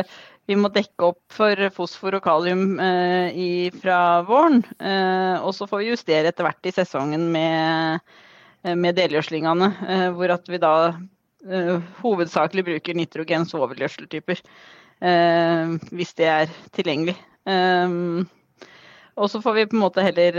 vi 0.49 0.57
må 0.59 0.67
dekke 0.73 1.07
opp 1.07 1.21
for 1.31 1.59
fosfor 1.71 2.17
og 2.17 2.25
kalium 2.25 2.75
eh, 2.83 3.71
fra 3.79 3.97
våren. 4.27 4.59
Eh, 4.75 5.39
og 5.39 5.53
så 5.55 5.67
får 5.69 5.83
vi 5.83 5.91
justere 5.93 6.31
etter 6.33 6.47
hvert 6.47 6.67
i 6.67 6.73
sesongen 6.75 7.29
med, 7.31 8.03
eh, 8.65 8.75
med 8.75 8.97
delgjødslingene, 8.99 9.69
eh, 9.87 10.07
hvor 10.17 10.35
at 10.35 10.51
vi 10.51 10.59
da 10.59 10.75
eh, 11.47 11.77
hovedsakelig 12.03 12.65
bruker 12.67 12.99
nitrogen 12.99 13.47
svovelgjødseltyper. 13.47 14.43
Eh, 15.03 15.77
hvis 15.95 16.15
det 16.19 16.31
er 16.31 16.57
tilgjengelig. 16.75 17.15
og 19.13 19.27
så 19.29 19.41
får 19.43 19.53
vi 19.53 19.65
på 19.67 19.75
en 19.75 19.81
måte 19.83 20.03
heller 20.03 20.37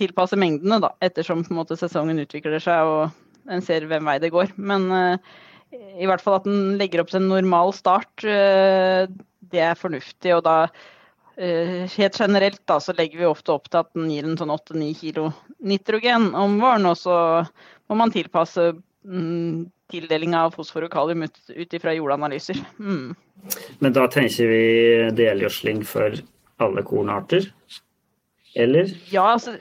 tilpasse 0.00 0.36
mengdene, 0.36 0.80
da, 0.80 0.94
ettersom 1.04 1.42
måte 1.52 1.76
sesongen 1.76 2.20
utvikler 2.22 2.56
seg 2.62 2.88
og 2.88 3.27
en 3.48 3.64
ser 3.64 3.86
hvem 3.88 4.04
vei 4.08 4.18
det 4.22 4.32
går. 4.34 4.54
Men 4.56 4.88
i 5.72 6.06
hvert 6.08 6.22
fall 6.24 6.38
at 6.38 6.46
den 6.48 6.76
legger 6.80 7.02
opp 7.02 7.10
til 7.12 7.22
en 7.22 7.30
normal 7.32 7.74
start 7.76 8.24
det 9.52 9.64
er 9.64 9.78
fornuftig. 9.78 10.34
Og 10.36 10.44
da 10.46 10.56
eh, 11.36 11.88
helt 11.94 12.20
generelt 12.20 12.60
da, 12.68 12.78
så 12.82 12.94
legger 12.96 13.22
vi 13.22 13.30
ofte 13.30 13.54
opp 13.54 13.70
til 13.70 13.82
at 13.82 13.90
den 13.96 14.10
gir 14.12 14.28
en 14.28 14.38
sånn 14.40 14.54
8-9 14.54 14.92
kilo 15.00 15.30
nitrogen 15.58 16.30
om 16.38 16.58
våren. 16.62 16.88
Og 16.90 16.98
så 17.00 17.16
må 17.88 17.98
man 18.00 18.14
tilpasse 18.14 18.70
mm, 19.04 19.68
tildeling 19.92 20.36
av 20.36 20.56
fosfor 20.56 20.86
og 20.86 20.92
kalium 20.94 21.26
ut, 21.26 21.38
ut 21.54 21.78
ifra 21.78 21.96
jordanalyser. 21.96 22.60
Mm. 22.78 23.14
Men 23.84 23.94
da 23.94 24.08
tenker 24.12 24.50
vi 24.50 24.64
delgjødsling 25.16 25.84
for 25.86 26.18
alle 26.62 26.82
kornarter? 26.84 27.46
Eller? 28.58 28.90
Ja, 29.12 29.36
altså 29.36 29.54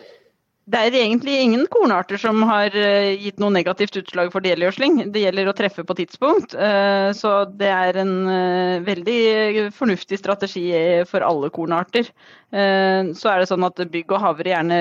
det 0.68 0.80
er 0.84 0.96
egentlig 1.00 1.38
ingen 1.40 1.62
kornarter 1.72 2.20
som 2.20 2.42
har 2.50 2.74
eh, 2.76 3.14
gitt 3.24 3.38
noe 3.40 3.54
negativt 3.56 3.96
utslag 4.02 4.34
for 4.34 4.44
delgjødsling. 4.44 4.98
Det 5.16 5.22
gjelder 5.22 5.48
å 5.48 5.54
treffe 5.56 5.86
på 5.88 5.96
tidspunkt. 5.96 6.58
Eh, 6.60 7.08
så 7.16 7.32
det 7.48 7.70
er 7.72 8.00
en 8.02 8.12
eh, 8.34 8.74
veldig 8.84 9.70
fornuftig 9.78 10.20
strategi 10.20 10.66
for 11.08 11.24
alle 11.24 11.52
kornarter. 11.56 12.12
Så 12.48 13.28
er 13.28 13.42
det 13.42 13.48
sånn 13.50 13.66
at 13.68 13.80
bygg 13.92 14.12
og 14.16 14.22
havre 14.24 14.48
gjerne 14.54 14.76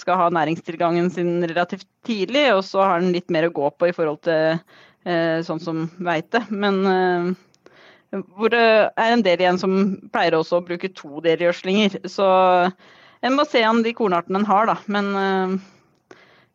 skal 0.00 0.16
ha 0.16 0.28
næringstilgangen 0.32 1.10
sin 1.12 1.42
relativt 1.44 1.84
tidlig, 2.08 2.46
og 2.54 2.62
så 2.64 2.80
har 2.80 3.02
den 3.02 3.12
litt 3.12 3.28
mer 3.28 3.50
å 3.50 3.52
gå 3.52 3.68
på 3.76 3.90
i 3.90 3.92
forhold 3.92 4.22
til 4.24 4.56
sånn 5.44 5.60
som 5.60 5.82
veite. 6.00 6.40
Men 6.48 6.80
hvor 8.08 8.54
det 8.56 8.64
er 8.64 9.12
en 9.12 9.26
del 9.26 9.44
igjen 9.44 9.60
som 9.60 9.76
pleier 10.14 10.38
også 10.38 10.62
å 10.62 10.64
bruke 10.64 10.88
to 10.96 11.20
delgjødslinger. 11.28 12.00
Så 12.08 12.30
en 13.26 13.36
må 13.36 13.44
se 13.48 13.62
an 13.66 13.82
de 13.84 13.92
kornartene 13.96 14.40
en 14.40 14.48
har, 14.48 14.70
da. 14.70 14.76
Men 14.92 15.10
eh, 15.20 15.54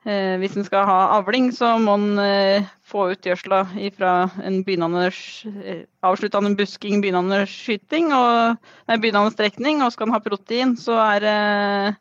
eh, 0.10 0.34
hvis 0.42 0.56
en 0.58 0.66
skal 0.68 0.88
ha 0.90 0.98
avling, 1.20 1.52
så 1.54 1.76
må 1.82 1.98
en 2.00 2.22
eh, 2.22 2.72
få 2.86 3.10
ut 3.14 3.30
gjødsla 3.30 3.62
fra 3.98 4.14
en 4.46 4.62
begynnende 4.66 5.12
eh, 5.12 5.84
avsluttende 6.06 6.56
busking, 6.58 7.04
begynnende 7.04 7.44
skyting 7.50 8.12
og 8.16 8.58
nei, 8.90 8.98
begynnende 8.98 9.36
strekning. 9.36 9.84
Og 9.86 9.94
skal 9.94 10.10
en 10.10 10.18
ha 10.18 10.24
protein, 10.26 10.74
så 10.80 10.98
er 11.04 11.30
eh, 11.30 11.94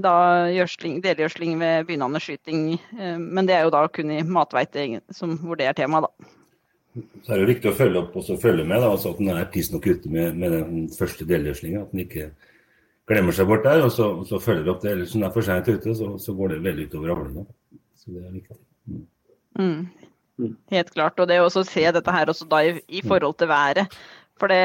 da 0.00 0.16
delgjødsling 0.48 1.58
ved 1.60 1.86
begynnende 1.86 2.20
skyting. 2.22 2.78
men 2.96 3.46
det 3.46 3.54
er 3.54 3.66
jo 3.66 3.74
da 3.74 3.86
kun 3.92 4.10
i 4.10 4.22
matveite 4.24 5.02
hvor 5.12 5.58
det 5.60 5.66
er 5.68 5.76
tema, 5.76 6.00
da. 6.00 6.30
Så 7.22 7.34
er 7.34 7.42
det 7.42 7.52
viktig 7.52 7.68
å 7.70 7.76
følge 7.76 8.00
opp 8.00 8.16
og 8.18 8.40
følge 8.42 8.64
med, 8.64 8.80
da, 8.82 8.88
altså 8.90 9.12
at 9.12 9.20
den 9.20 9.28
er 9.30 9.50
tidsnok 9.52 9.84
ute 9.86 10.10
med, 10.10 10.34
med 10.40 10.56
den 10.56 10.88
første 10.90 11.26
delgjødslinga. 11.28 11.84
At 11.84 11.92
den 11.92 12.02
ikke 12.02 12.30
glemmer 13.10 13.34
seg 13.36 13.48
bort 13.50 13.66
der, 13.66 13.82
og 13.84 13.92
så, 13.94 14.08
så 14.28 14.40
følger 14.42 14.66
vi 14.66 14.72
opp 14.72 14.84
det. 14.84 14.94
Ellers 14.94 15.14
når 15.14 15.24
det 15.24 15.28
er 15.28 15.36
for 15.36 15.48
seint 15.48 15.70
ute, 15.70 15.96
så, 15.98 16.12
så, 16.22 16.34
går 16.38 16.54
det 16.54 16.62
veldig 16.66 16.86
utover 16.90 17.14
avlinga. 17.16 17.44
Så 17.98 18.14
det 18.14 18.22
er 18.22 18.32
viktig. 18.36 18.56
Mm. 18.90 19.76
Mm. 20.40 20.56
Helt 20.72 20.94
klart. 20.94 21.20
Og 21.20 21.28
det 21.28 21.40
å 21.42 21.50
se 21.52 21.84
dette 21.98 22.16
her 22.16 22.32
også 22.32 22.48
da 22.50 22.62
i, 22.66 22.74
i 22.88 23.04
forhold 23.04 23.36
til 23.40 23.50
været. 23.50 24.00
For 24.40 24.52
det, 24.52 24.62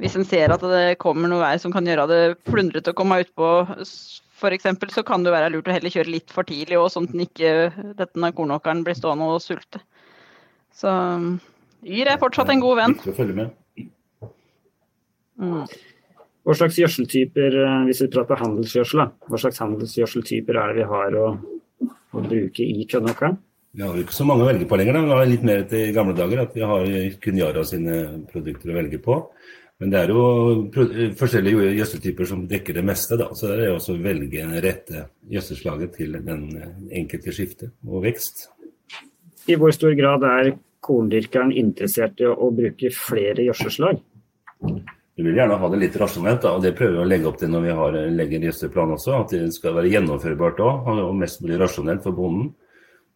hvis 0.00 0.16
en 0.16 0.26
ser 0.28 0.54
at 0.54 0.64
det 0.64 0.98
kommer 1.02 1.28
noe 1.28 1.42
vær 1.42 1.60
som 1.60 1.74
kan 1.74 1.86
gjøre 1.86 2.08
det 2.10 2.22
plundrete 2.48 2.94
å 2.94 2.96
komme 2.96 3.20
utpå 3.26 3.50
f.eks., 4.40 4.70
så 4.94 5.04
kan 5.04 5.26
det 5.26 5.34
være 5.34 5.50
lurt 5.52 5.68
å 5.68 5.74
heller 5.74 5.92
kjøre 5.92 6.14
litt 6.14 6.32
for 6.32 6.48
tidlig 6.48 6.78
òg, 6.80 6.88
sånn 6.94 7.10
at 7.10 7.12
den 7.12 7.26
ikke, 7.26 7.52
denne 7.98 8.32
kornåkeren 8.36 8.80
blir 8.86 8.96
stående 8.96 9.28
og 9.28 9.42
sulte. 9.44 9.82
Så 10.72 10.90
Yr 11.84 12.08
er 12.12 12.20
fortsatt 12.20 12.50
en 12.52 12.62
god 12.62 12.78
venn. 12.78 12.96
Viktig 12.96 13.12
å 13.12 13.18
følge 13.18 13.36
med. 13.36 13.56
Mm. 15.40 15.64
Hva 16.50 16.56
slags 16.58 16.80
gjødseltyper, 16.80 17.54
eh, 17.62 17.82
hvis 17.86 18.00
vi 18.02 18.08
prater 18.10 18.40
handelsgjødsel, 18.40 19.04
hva 19.30 19.38
slags 19.38 19.60
handelsgjødseltyper 19.62 20.56
er 20.58 20.72
det 20.72 20.80
vi 20.80 20.86
har 20.90 21.14
å, 21.14 21.28
å 21.86 22.22
bruke 22.24 22.66
i 22.66 22.86
Kønnåkeren? 22.90 23.36
Vi 23.78 23.84
har 23.86 23.94
jo 23.94 24.02
ikke 24.02 24.16
så 24.16 24.26
mange 24.26 24.42
å 24.42 24.48
velge 24.48 24.66
på 24.66 24.80
lenger. 24.80 24.98
Da. 24.98 25.04
Vi 25.04 25.14
har 25.14 25.30
litt 25.30 25.46
mer 25.46 25.62
til 25.70 25.94
gamle 25.94 26.16
dager 26.18 26.42
at 26.42 26.58
vi 26.58 26.66
har 26.66 26.90
kun 27.22 27.38
Yara 27.38 27.62
sine 27.62 28.00
produkter 28.32 28.72
å 28.72 28.78
velge 28.80 28.98
på. 28.98 29.20
Men 29.78 29.94
det 29.94 30.00
er 30.00 30.10
jo 30.10 30.24
forskjellige 31.22 31.70
gjødseltyper 31.78 32.32
som 32.32 32.42
dekker 32.50 32.80
det 32.80 32.86
meste. 32.90 33.14
Da. 33.20 33.30
Så 33.30 33.54
det 33.54 33.68
er 33.68 33.76
også 33.76 33.94
å 33.94 34.02
velge 34.02 34.50
rette 34.66 35.06
gjødselslaget 35.30 35.94
til 36.00 36.18
den 36.18 36.48
enkelte 36.90 37.36
skifte 37.36 37.70
og 37.86 38.08
vekst. 38.10 38.48
I 39.46 39.54
hvor 39.54 39.70
stor 39.70 39.94
grad 39.94 40.26
er 40.26 40.56
korndyrkeren 40.82 41.54
interessert 41.54 42.18
i 42.18 42.26
å 42.26 42.50
bruke 42.50 42.90
flere 42.90 43.46
gjødselslag? 43.46 44.02
Vi 45.20 45.26
vil 45.26 45.36
gjerne 45.36 45.58
ha 45.60 45.68
det 45.68 45.78
litt 45.82 45.96
rasjonelt, 46.00 46.46
og 46.48 46.62
det 46.64 46.70
prøver 46.78 46.94
vi 46.96 47.00
å 47.02 47.08
legge 47.10 47.28
opp 47.28 47.34
til 47.36 47.50
når 47.52 47.64
vi 47.66 47.72
har, 47.76 47.96
legger 48.16 48.44
gjødselplan 48.46 48.94
også. 48.94 49.18
At 49.18 49.34
det 49.34 49.50
skal 49.52 49.74
være 49.76 49.90
gjennomførbart 49.92 50.62
òg, 50.64 50.88
og 50.94 51.18
mest 51.20 51.42
mulig 51.44 51.58
rasjonelt 51.60 52.06
for 52.06 52.16
bonden. 52.16 52.54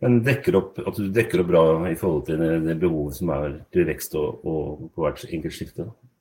Men 0.04 0.18
opp, 0.58 0.82
at 0.84 0.99
du 1.00 1.06
dekker 1.08 1.40
opp 1.40 1.49
bra 1.49 1.62
i 1.88 1.96
forhold 1.96 2.26
til 2.26 2.42
det, 2.42 2.50
det 2.66 2.76
behovet 2.82 3.16
som 3.16 3.32
er 3.32 3.54
til 3.73 3.88
vekst 3.88 4.18
og, 4.20 4.44
og 4.44 4.90
på 4.92 5.06
hvert 5.06 5.25
enkelt 5.30 5.56
skifte. 5.56 5.87
Da 5.88 6.13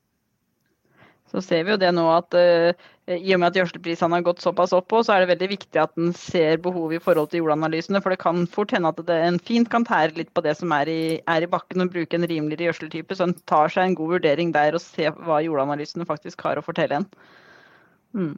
så 1.32 1.40
ser 1.42 1.64
vi 1.64 1.72
jo 1.74 1.80
det 1.80 1.90
nå 1.96 2.04
at 2.12 2.36
uh, 2.36 2.84
i 3.04 3.34
og 3.34 3.40
med 3.40 3.50
at 3.50 3.58
gjødselprisene 3.58 4.16
har 4.16 4.24
gått 4.24 4.40
såpass 4.44 4.72
opp, 4.76 4.92
så 5.04 5.12
er 5.12 5.24
det 5.24 5.32
veldig 5.34 5.48
viktig 5.50 5.80
at 5.80 5.92
en 6.00 6.14
ser 6.16 6.60
behovet 6.64 7.00
i 7.00 7.04
forhold 7.04 7.28
til 7.32 7.42
jordanalysene. 7.42 8.00
For 8.00 8.14
det 8.14 8.20
kan 8.22 8.46
fort 8.48 8.72
hende 8.72 8.92
at 8.92 9.02
det, 9.08 9.18
en 9.26 9.40
fint 9.44 9.68
kan 9.72 9.84
tære 9.84 10.16
litt 10.16 10.32
på 10.36 10.44
det 10.46 10.54
som 10.56 10.72
er 10.72 10.88
i, 10.88 11.02
er 11.20 11.44
i 11.44 11.50
bakken 11.50 11.84
og 11.84 11.92
bruke 11.92 12.16
en 12.16 12.24
rimeligere 12.30 12.70
gjødseltype. 12.70 13.18
Så 13.18 13.28
en 13.28 13.36
tar 13.50 13.72
seg 13.74 13.90
en 13.90 13.98
god 13.98 14.16
vurdering 14.16 14.54
der 14.56 14.78
og 14.78 14.84
ser 14.84 15.12
hva 15.26 15.42
jordanalysene 15.44 16.08
faktisk 16.08 16.46
har 16.46 16.60
å 16.60 16.64
fortelle 16.64 17.02
en. 17.02 17.08
Mm. 18.16 18.34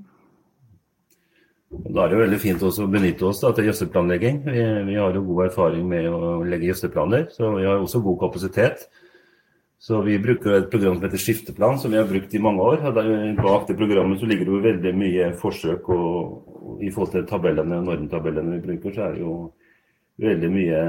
Da 1.71 2.05
er 2.05 2.11
det 2.11 2.17
jo 2.17 2.23
veldig 2.25 2.43
fint 2.43 2.63
å 2.67 2.91
benytte 2.91 3.27
oss 3.29 3.43
da, 3.43 3.53
til 3.55 3.69
gjødselplanlegging. 3.69 4.45
Vi, 4.47 4.61
vi, 4.91 4.99
har 4.99 5.15
jo 5.15 5.25
god 5.31 5.49
erfaring 5.49 5.87
med 5.91 6.07
å 6.11 6.39
legge 6.47 6.71
gjødselplaner, 6.71 7.27
så 7.35 7.55
vi 7.59 7.67
har 7.67 7.83
også 7.83 8.03
god 8.05 8.23
kapasitet. 8.23 8.87
Så 9.79 10.01
vi 10.03 10.19
bruker 10.19 10.55
et 10.57 10.71
program 10.71 10.97
som 10.97 11.05
heter 11.05 11.21
Skifteplan, 11.21 11.79
som 11.79 11.93
vi 11.93 11.99
har 12.01 12.09
brukt 12.09 12.35
i 12.35 12.41
mange 12.43 12.63
år. 12.63 12.87
og 12.89 12.95
Bak 13.43 13.69
det 13.69 13.77
programmet 13.77 14.21
så 14.21 14.27
ligger 14.27 14.49
det 14.49 14.53
jo 14.53 14.65
veldig 14.65 14.95
mye 14.97 15.33
forsøk. 15.37 15.89
og 15.89 16.83
I 16.83 16.91
forhold 16.91 17.13
til 17.13 17.27
tabellene, 17.27 17.83
normtabellene 17.85 18.57
vi 18.57 18.67
bruker, 18.67 18.95
så 18.95 19.03
er 19.07 19.13
det 19.13 19.21
jo 19.21 19.35
veldig 20.19 20.51
mye, 20.51 20.83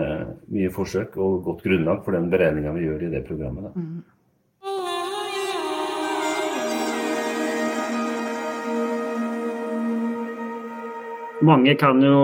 mye 0.56 0.70
forsøk 0.72 1.18
og 1.18 1.42
godt 1.44 1.64
grunnlag 1.64 2.04
for 2.06 2.16
den 2.16 2.30
beregninga 2.32 2.72
vi 2.74 2.86
gjør 2.88 3.04
i 3.08 3.12
det 3.12 3.26
programmet. 3.28 3.76
Mm. 3.76 4.04
Mange 11.48 11.76
kan 11.78 12.00
jo 12.02 12.18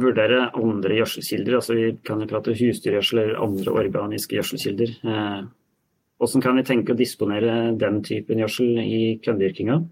vurdere 0.00 0.46
andre 0.56 0.94
gjødselkilder. 1.02 1.58
altså 1.58 1.74
Vi 1.74 1.90
kan 2.06 2.22
jo 2.22 2.30
prate 2.30 2.54
husdyrgjødsel 2.56 3.18
eller 3.18 3.42
andre 3.44 3.72
organiske 3.82 4.38
gjødselkilder. 4.38 4.94
Eh, 6.16 6.24
hvordan 6.24 6.42
kan 6.42 6.56
vi 6.56 6.64
tenke 6.64 6.92
å 6.92 6.98
disponere 6.98 7.76
den 7.76 8.02
typen 8.02 8.38
gjødsel 8.40 8.78
i 8.82 9.18
korndyrkinga? 9.24 9.82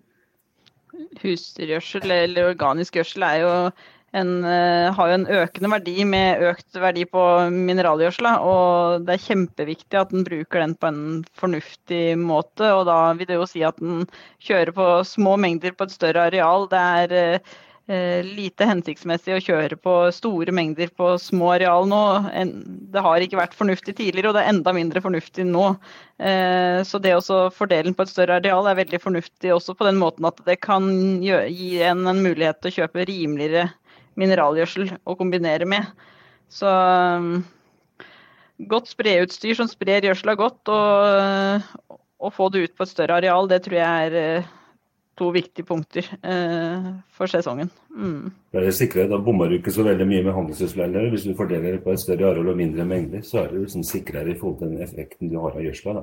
Husdyrgjødsel 1.21 2.11
eller 2.11 2.54
organisk 2.54 2.97
gjødsel 2.97 3.23
er 3.23 3.37
jo 3.43 3.50
en, 4.14 4.45
uh, 4.47 4.95
har 4.95 5.09
jo 5.11 5.14
en 5.16 5.26
økende 5.26 5.71
verdi 5.73 6.04
med 6.07 6.43
økt 6.47 6.76
verdi 6.78 7.02
på 7.04 7.23
mineralgjødsla. 7.50 8.37
Og 8.47 9.07
det 9.07 9.16
er 9.16 9.25
kjempeviktig 9.25 9.99
at 9.99 10.14
en 10.14 10.23
bruker 10.26 10.62
den 10.62 10.76
på 10.78 10.87
en 10.87 11.02
fornuftig 11.35 12.16
måte. 12.19 12.71
Og 12.71 12.87
da 12.87 13.12
vil 13.19 13.26
det 13.26 13.40
jo 13.40 13.49
si 13.50 13.64
at 13.66 13.83
en 13.83 14.07
kjører 14.38 14.71
på 14.75 14.88
små 15.02 15.35
mengder 15.43 15.75
på 15.75 15.88
et 15.88 15.97
større 15.97 16.28
areal. 16.31 16.69
Det 16.71 16.85
er 17.02 17.16
Eh, 17.19 17.54
lite 17.87 18.64
hensiktsmessig 18.64 19.35
å 19.37 19.43
kjøre 19.45 19.76
på 19.76 19.93
store 20.17 20.53
mengder 20.57 20.88
på 20.97 21.11
små 21.21 21.50
areal 21.53 21.85
nå. 21.91 22.00
Det 22.95 23.03
har 23.05 23.21
ikke 23.21 23.37
vært 23.37 23.57
fornuftig 23.59 23.93
tidligere, 23.99 24.31
og 24.31 24.38
det 24.38 24.45
er 24.45 24.53
enda 24.55 24.73
mindre 24.73 25.03
fornuftig 25.05 25.45
nå. 25.49 25.67
Eh, 26.17 26.81
så 26.88 27.00
det 27.03 27.12
å 27.19 27.43
fordele 27.53 27.91
den 27.91 27.97
på 27.99 28.07
et 28.07 28.12
større 28.14 28.38
areal 28.41 28.71
er 28.71 28.79
veldig 28.81 29.03
fornuftig 29.03 29.53
også 29.53 29.76
på 29.76 29.88
den 29.88 30.00
måten 30.00 30.25
at 30.29 30.41
det 30.47 30.61
kan 30.64 30.88
gi 31.21 31.75
en 31.85 32.07
en 32.09 32.23
mulighet 32.25 32.62
til 32.62 32.73
å 32.73 32.76
kjøpe 32.79 33.05
rimeligere 33.11 33.69
mineralgjødsel 34.21 34.95
å 35.05 35.17
kombinere 35.19 35.69
med. 35.69 35.91
Så 36.53 36.71
mm, 36.71 37.38
godt 38.71 38.88
spreutstyr 38.93 39.57
som 39.59 39.69
sprer 39.69 40.07
gjødsla 40.07 40.37
godt, 40.38 40.73
og 40.73 41.97
å 42.25 42.31
få 42.33 42.49
det 42.53 42.64
ut 42.64 42.76
på 42.76 42.87
et 42.87 42.93
større 42.93 43.19
areal, 43.21 43.49
det 43.50 43.64
tror 43.64 43.81
jeg 43.81 44.09
er 44.09 44.21
eh, 44.21 44.53
to 45.18 45.30
viktige 45.35 45.66
punkter 45.66 46.06
eh, 46.23 46.88
for 47.14 47.30
sesongen. 47.30 47.71
Mm. 47.94 48.33
Det 48.52 48.62
er 48.62 48.75
sikre, 48.75 49.09
Da 49.11 49.18
bommer 49.18 49.50
du 49.50 49.59
ikke 49.59 49.75
så 49.75 49.85
veldig 49.87 50.06
mye 50.09 50.25
med 50.26 50.35
handelsgjødsel. 50.37 50.97
Hvis 51.12 51.26
du 51.28 51.35
fordeler 51.38 51.76
det 51.76 51.85
på 51.85 51.92
et 51.92 52.02
større 52.02 52.33
areal 52.33 52.50
og 52.52 52.59
mindre 52.59 52.87
mengder, 52.88 53.23
så 53.23 53.44
er 53.44 53.52
du 53.52 53.61
liksom 53.62 53.85
sikrere 53.87 54.35
i 54.35 54.38
forhold 54.40 54.59
til 54.62 54.75
den 54.75 54.83
effekten 54.83 55.30
du 55.30 55.38
har 55.38 55.54
av 55.54 55.62
gjødsla. 55.62 56.02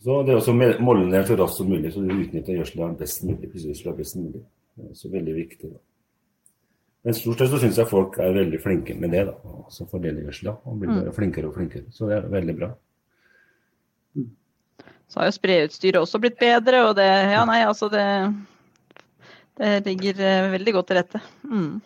Så 0.00 0.22
det 0.24 0.32
er 0.32 0.40
også 0.40 0.56
å 0.56 0.72
måle 0.80 1.06
ned 1.10 1.28
så 1.28 1.36
raskt 1.36 1.60
som 1.60 1.68
mulig, 1.68 1.92
så 1.92 2.00
du 2.00 2.12
utnytter 2.14 2.56
gjødsla 2.56 2.92
best 2.98 3.24
mulig. 3.28 3.52
best 3.52 4.16
mulig. 4.16 4.42
Det 4.74 4.84
er 4.84 4.92
også 4.94 5.12
veldig 5.12 5.34
viktig. 5.36 5.70
Da. 5.70 5.80
Men 7.04 7.16
stort 7.16 7.40
sett 7.40 7.52
så 7.52 7.58
syns 7.60 7.78
jeg 7.80 7.88
folk 7.88 8.16
er 8.20 8.32
veldig 8.36 8.60
flinke 8.60 8.96
med 9.00 9.12
det. 9.12 9.26
da, 9.28 9.34
altså 9.64 9.86
fordeler 9.88 10.24
gjødsla 10.28 10.56
og 10.64 10.80
blir 10.80 10.92
mm. 10.92 11.12
flinkere 11.16 11.48
og 11.48 11.56
flinkere. 11.56 11.88
Så 11.92 12.08
det 12.08 12.16
er 12.16 12.32
veldig 12.32 12.56
bra. 12.56 12.70
Så 15.10 15.20
har 15.20 15.28
jo 15.28 15.34
spreutstyret 15.34 15.98
også 16.00 16.20
blitt 16.22 16.38
bedre, 16.40 16.84
og 16.88 16.96
det 16.98 17.08
Ja, 17.08 17.44
nei, 17.48 17.62
altså 17.66 17.90
det 17.92 18.06
Det 19.60 19.84
ligger 19.84 20.20
eh, 20.24 20.50
veldig 20.54 20.72
godt 20.72 20.86
til 20.88 20.96
rette. 20.96 21.20
Mm. 21.44 21.80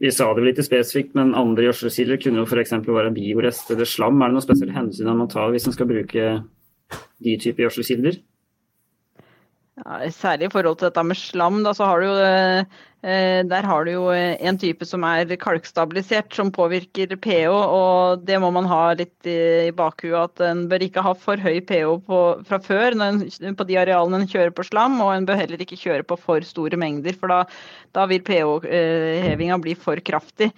Vi 0.00 0.10
sa 0.10 0.30
det 0.34 0.44
litt 0.46 0.60
spesifikt, 0.64 1.12
men 1.14 1.34
andre 1.36 1.66
gjødselkilder 1.66 2.18
kunne 2.22 2.40
jo 2.40 2.46
f.eks. 2.48 2.72
være 2.86 3.12
biorest 3.14 3.70
eller 3.74 3.88
slam. 3.88 4.22
Er 4.22 4.32
det 4.32 4.38
noen 4.38 4.46
spesielle 4.46 4.74
hensyn 4.74 5.10
man 5.12 5.28
tar 5.28 5.52
hvis 5.52 5.66
man 5.68 5.76
skal 5.76 5.90
bruke 5.90 6.24
de 7.24 7.36
typer 7.42 7.66
gjødselkilder? 7.66 8.18
Særlig 9.84 10.48
i 10.48 10.52
forhold 10.52 10.78
til 10.80 10.88
dette 10.88 11.02
med 11.04 11.18
slam, 11.20 11.58
da, 11.64 11.74
har 11.84 12.00
jo 12.00 12.12
eh, 12.16 13.40
Der 13.44 13.66
har 13.68 13.84
du 13.84 13.90
jo 13.92 14.04
en 14.14 14.56
type 14.56 14.86
som 14.88 15.02
er 15.04 15.28
kalkstabilisert, 15.36 16.32
som 16.32 16.52
påvirker 16.52 17.12
pH. 17.20 17.52
Og 17.52 18.22
det 18.24 18.38
må 18.40 18.48
man 18.50 18.64
ha 18.64 18.94
litt 18.96 19.28
i, 19.28 19.68
bakhuet, 19.76 20.32
at 20.40 20.44
en 20.48 20.62
bør 20.70 20.86
ikke 20.86 21.04
ha 21.04 21.12
for 21.12 21.36
høy 21.36 21.60
pH 21.60 22.08
fra 22.48 22.60
før 22.64 22.96
en, 22.96 23.26
på 23.28 23.66
de 23.68 23.76
arealene 23.76 24.22
en 24.22 24.30
kjører 24.30 24.54
på 24.56 24.64
slam, 24.64 24.96
og 25.04 25.12
en 25.12 25.28
bør 25.28 25.42
heller 25.42 25.60
ikke 25.60 25.76
kjøre 25.82 26.08
på 26.08 26.16
for 26.16 26.48
store 26.48 26.80
mengder, 26.80 27.12
for 27.20 27.28
da, 27.28 27.42
da 27.92 28.08
vil 28.08 28.24
pH-hevinga 28.24 29.60
bli 29.60 29.76
for 29.76 30.00
kraftig. 30.00 30.48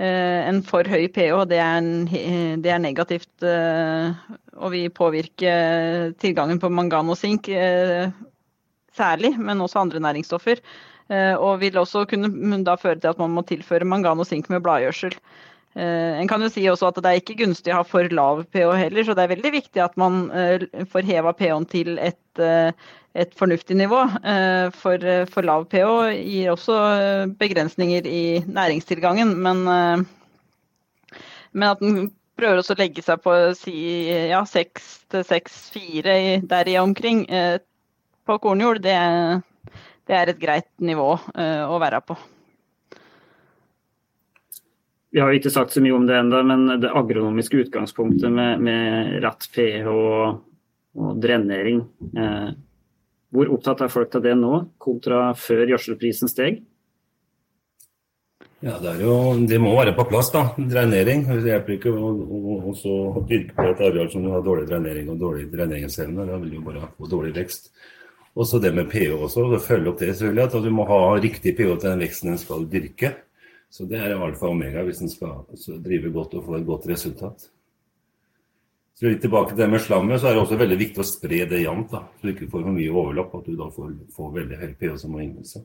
Eh, 0.00 0.42
en 0.48 0.62
for 0.66 0.88
høy 0.88 1.06
pH 1.12 1.44
det 1.52 1.58
er, 1.60 1.78
en, 1.78 2.60
det 2.64 2.70
er 2.72 2.80
negativt 2.80 3.44
eh, 3.44 4.14
og 4.56 4.72
vil 4.72 4.88
påvirke 4.90 5.52
tilgangen 6.18 6.58
på 6.58 6.70
mangan 6.72 7.12
og 7.12 7.18
sink 7.20 7.50
eh, 7.52 8.08
særlig, 8.96 9.34
men 9.38 9.60
også 9.64 9.82
andre 9.82 10.00
næringsstoffer. 10.02 10.60
Eh, 11.12 11.34
og 11.36 11.60
vil 11.62 11.78
også 11.80 12.04
kunne 12.08 12.60
da 12.64 12.76
føre 12.80 13.00
til 13.00 13.10
at 13.10 13.18
man 13.20 13.32
må 13.34 13.42
tilføre 13.46 13.88
mangan 13.88 14.20
og 14.22 14.28
sink 14.28 14.48
med 14.52 14.62
bladgjødsel. 14.64 15.16
Eh, 15.74 16.20
en 16.20 16.28
kan 16.28 16.42
jo 16.44 16.50
si 16.52 16.64
også 16.68 16.90
at 16.92 17.00
det 17.00 17.10
er 17.10 17.20
ikke 17.20 17.38
gunstig 17.42 17.72
å 17.72 17.80
ha 17.80 17.86
for 17.88 18.08
lav 18.12 18.44
pH 18.52 18.76
heller, 18.78 19.04
så 19.04 19.16
det 19.16 19.24
er 19.24 19.34
veldig 19.34 19.52
viktig 19.56 19.82
at 19.82 19.96
man 20.00 20.26
eh, 20.36 20.66
får 20.92 21.08
heva 21.08 21.34
pH-en 21.36 21.68
til 21.68 21.98
et, 21.98 22.20
et, 22.38 23.34
fornuftig 23.36 23.76
nivå. 23.80 24.04
For, 24.78 25.04
for, 25.32 25.48
lav 25.48 25.66
pH 25.72 26.12
gir 26.16 26.52
også 26.52 26.78
begrensninger 27.40 28.08
i 28.08 28.24
næringstilgangen, 28.46 29.34
men, 29.42 29.64
men 31.52 31.68
at 31.68 31.80
den 31.82 32.10
prøver 32.40 32.60
også 32.60 32.76
å 32.76 32.80
legge 32.80 33.04
seg 33.04 33.20
på 33.24 33.34
si 33.56 33.76
ja, 34.30 34.40
6-6-4 34.48 36.40
der 36.48 36.72
i 36.72 36.78
omkring 36.80 37.26
på 38.26 38.38
kornjord, 38.42 38.82
det, 38.84 38.98
det 40.08 40.18
er 40.18 40.30
et 40.32 40.40
greit 40.40 40.70
nivå 40.82 41.10
uh, 41.16 41.64
å 41.70 41.80
være 41.82 42.02
på. 42.06 42.18
Vi 45.12 45.20
har 45.20 45.28
jo 45.28 45.42
ikke 45.42 45.52
sagt 45.52 45.74
så 45.74 45.82
mye 45.84 45.92
om 45.92 46.06
det 46.08 46.16
ennå, 46.16 46.38
men 46.48 46.80
det 46.80 46.88
agronomiske 46.88 47.66
utgangspunktet 47.66 48.32
med, 48.32 48.62
med 48.64 49.18
ratt 49.20 49.44
pH 49.52 49.90
og, 49.92 50.38
og 50.96 51.18
drenering. 51.20 51.82
Eh, 52.16 52.46
hvor 53.32 53.50
opptatt 53.52 53.84
er 53.84 53.92
folk 53.92 54.16
av 54.16 54.24
det 54.24 54.32
nå, 54.40 54.54
kontra 54.80 55.34
før 55.36 55.66
gjødselprisen 55.74 56.32
steg? 56.32 56.62
Ja, 58.62 58.78
det, 58.80 58.94
jo, 59.02 59.14
det, 59.48 59.58
må 59.60 59.74
være 59.76 59.92
på 59.98 60.06
plass, 60.08 60.30
da. 60.32 60.46
Drenering. 60.56 61.26
Det 61.28 61.50
hjelper 61.50 61.76
ikke 61.76 61.92
å 61.92 62.12
dyrke 63.28 63.56
på 63.56 63.68
et 63.68 63.80
areal 63.84 64.08
som 64.12 64.24
har 64.32 64.44
dårlig 64.46 64.68
drenering 64.70 65.12
og 65.12 65.18
dårlig 65.20 65.48
dreneringsevne. 65.52 66.24
Da 66.28 66.40
vil 66.40 66.56
jo 66.56 66.64
bare 66.70 66.88
få 66.96 67.10
dårlig 67.10 67.34
vekst. 67.36 67.72
Og 68.32 68.48
så 68.48 68.58
det 68.62 68.72
med 68.74 68.88
pH 68.90 69.12
også. 69.12 69.44
og 69.44 69.62
Følge 69.62 69.90
opp 69.92 69.98
det 70.00 70.14
selvfølgelig. 70.16 70.44
At 70.44 70.64
du 70.64 70.70
må 70.72 70.86
ha 70.88 71.00
riktig 71.20 71.56
pH 71.56 71.74
til 71.76 71.88
den 71.90 72.04
veksten 72.04 72.32
en 72.32 72.40
skal 72.40 72.68
dyrke. 72.70 73.14
Så 73.72 73.86
det 73.88 74.00
er 74.00 74.14
alfa 74.16 74.48
og 74.48 74.56
omega 74.56 74.84
hvis 74.84 75.00
en 75.04 75.12
skal 75.12 75.44
drive 75.84 76.12
godt 76.12 76.34
og 76.36 76.46
få 76.46 76.56
et 76.58 76.66
godt 76.68 76.88
resultat. 76.90 77.48
Så 78.92 79.08
litt 79.08 79.22
tilbake 79.24 79.50
til 79.50 79.62
det 79.62 79.68
med 79.72 79.80
slammet, 79.82 80.20
så 80.20 80.28
er 80.28 80.36
det 80.36 80.42
også 80.44 80.56
veldig 80.60 80.76
viktig 80.78 81.00
å 81.02 81.06
spre 81.08 81.38
det 81.48 81.62
jevnt. 81.62 81.94
Så 81.96 82.26
du 82.26 82.32
ikke 82.34 82.50
får 82.52 82.66
for 82.66 82.76
mye 82.76 82.92
overlapp, 82.92 83.32
at 83.38 83.48
du 83.48 83.56
da 83.58 83.68
får, 83.72 83.94
får 84.14 84.34
veldig 84.36 84.58
høy 84.60 84.74
pH 84.78 84.98
som 85.00 85.16
omgivelse. 85.16 85.62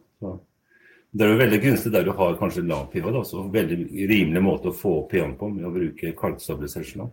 Det 1.18 1.26
er 1.26 1.34
jo 1.34 1.41
veldig 1.41 1.60
gunstig 1.63 1.91
der 1.94 2.08
du 2.08 2.13
har 2.18 2.39
kanskje 2.39 2.63
lav 2.68 2.88
pH. 2.94 3.12
Da, 3.13 3.24
så 3.28 3.44
veldig 3.52 3.78
rimelig 4.10 4.44
måte 4.44 4.72
å 4.72 4.76
få 4.76 4.96
pH-en 5.12 5.36
på 5.39 5.52
med 5.52 5.68
å 5.68 5.74
bruke 5.76 6.15
kalkstabilisert 6.18 6.89
slam. 6.94 7.12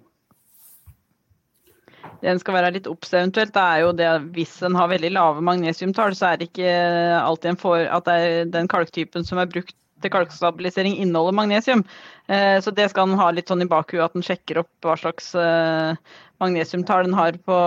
Det 2.20 2.30
en 2.30 2.42
skal 2.42 2.58
være 2.58 2.74
litt 2.76 2.90
obs 2.90 3.12
eventuelt, 3.14 3.56
er 3.56 3.84
jo 3.84 3.94
det 3.96 4.10
hvis 4.36 4.56
en 4.66 4.76
har 4.78 4.90
veldig 4.92 5.12
lave 5.14 5.44
magnesiumtall, 5.44 6.16
så 6.16 6.32
er 6.32 6.40
det 6.40 6.50
ikke 6.50 6.74
alltid 7.20 7.60
får 7.60 7.88
at 7.92 8.06
det 8.08 8.18
er 8.20 8.52
den 8.54 8.70
kalktypen 8.70 9.26
som 9.26 9.40
er 9.42 9.50
brukt 9.50 9.76
til 10.04 10.12
kalkstabilisering 10.12 10.98
inneholder 11.00 11.36
magnesium. 11.36 11.84
Eh, 12.28 12.58
så 12.60 12.72
det 12.74 12.90
skal 12.92 13.08
en 13.08 13.18
ha 13.20 13.30
litt 13.32 13.50
sånn 13.50 13.64
i 13.64 13.70
bakhuet 13.70 14.04
at 14.04 14.18
en 14.18 14.24
sjekker 14.24 14.60
opp 14.62 14.70
hva 14.84 14.96
slags 15.00 15.32
eh, 15.38 15.96
magnesiumtall 16.42 17.08
en 17.08 17.16
har 17.16 17.38
på 17.48 17.58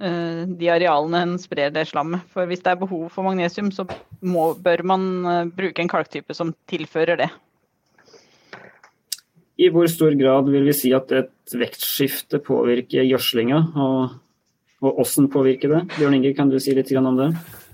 eh, 0.00 0.42
de 0.48 0.72
arealene 0.72 1.24
en 1.26 1.38
sprer 1.40 1.72
det 1.74 1.86
slammet. 1.90 2.24
For 2.32 2.48
hvis 2.48 2.64
det 2.64 2.74
er 2.74 2.82
behov 2.82 3.08
for 3.12 3.28
magnesium, 3.28 3.72
så 3.74 3.86
må, 4.20 4.52
bør 4.56 4.84
man 4.88 5.50
bruke 5.56 5.84
en 5.84 5.92
kalktype 5.92 6.36
som 6.36 6.54
tilfører 6.70 7.24
det. 7.24 7.32
I 9.62 9.70
hvor 9.70 9.86
stor 9.90 10.14
grad 10.18 10.48
vil 10.50 10.66
vi 10.66 10.74
si 10.74 10.90
at 10.96 11.12
et 11.14 11.54
vektskifte 11.54 12.40
påvirker 12.42 13.06
gjødslinga, 13.06 13.58
og, 13.78 14.14
og 14.82 14.96
hvordan 14.96 15.28
påvirker 15.30 15.76
det? 15.76 15.82
Bjørn 15.98 16.16
Inge, 16.18 16.32
kan 16.34 16.50
du 16.50 16.58
si 16.62 16.74
litt 16.74 16.90
om 16.98 17.18
det? 17.20 17.32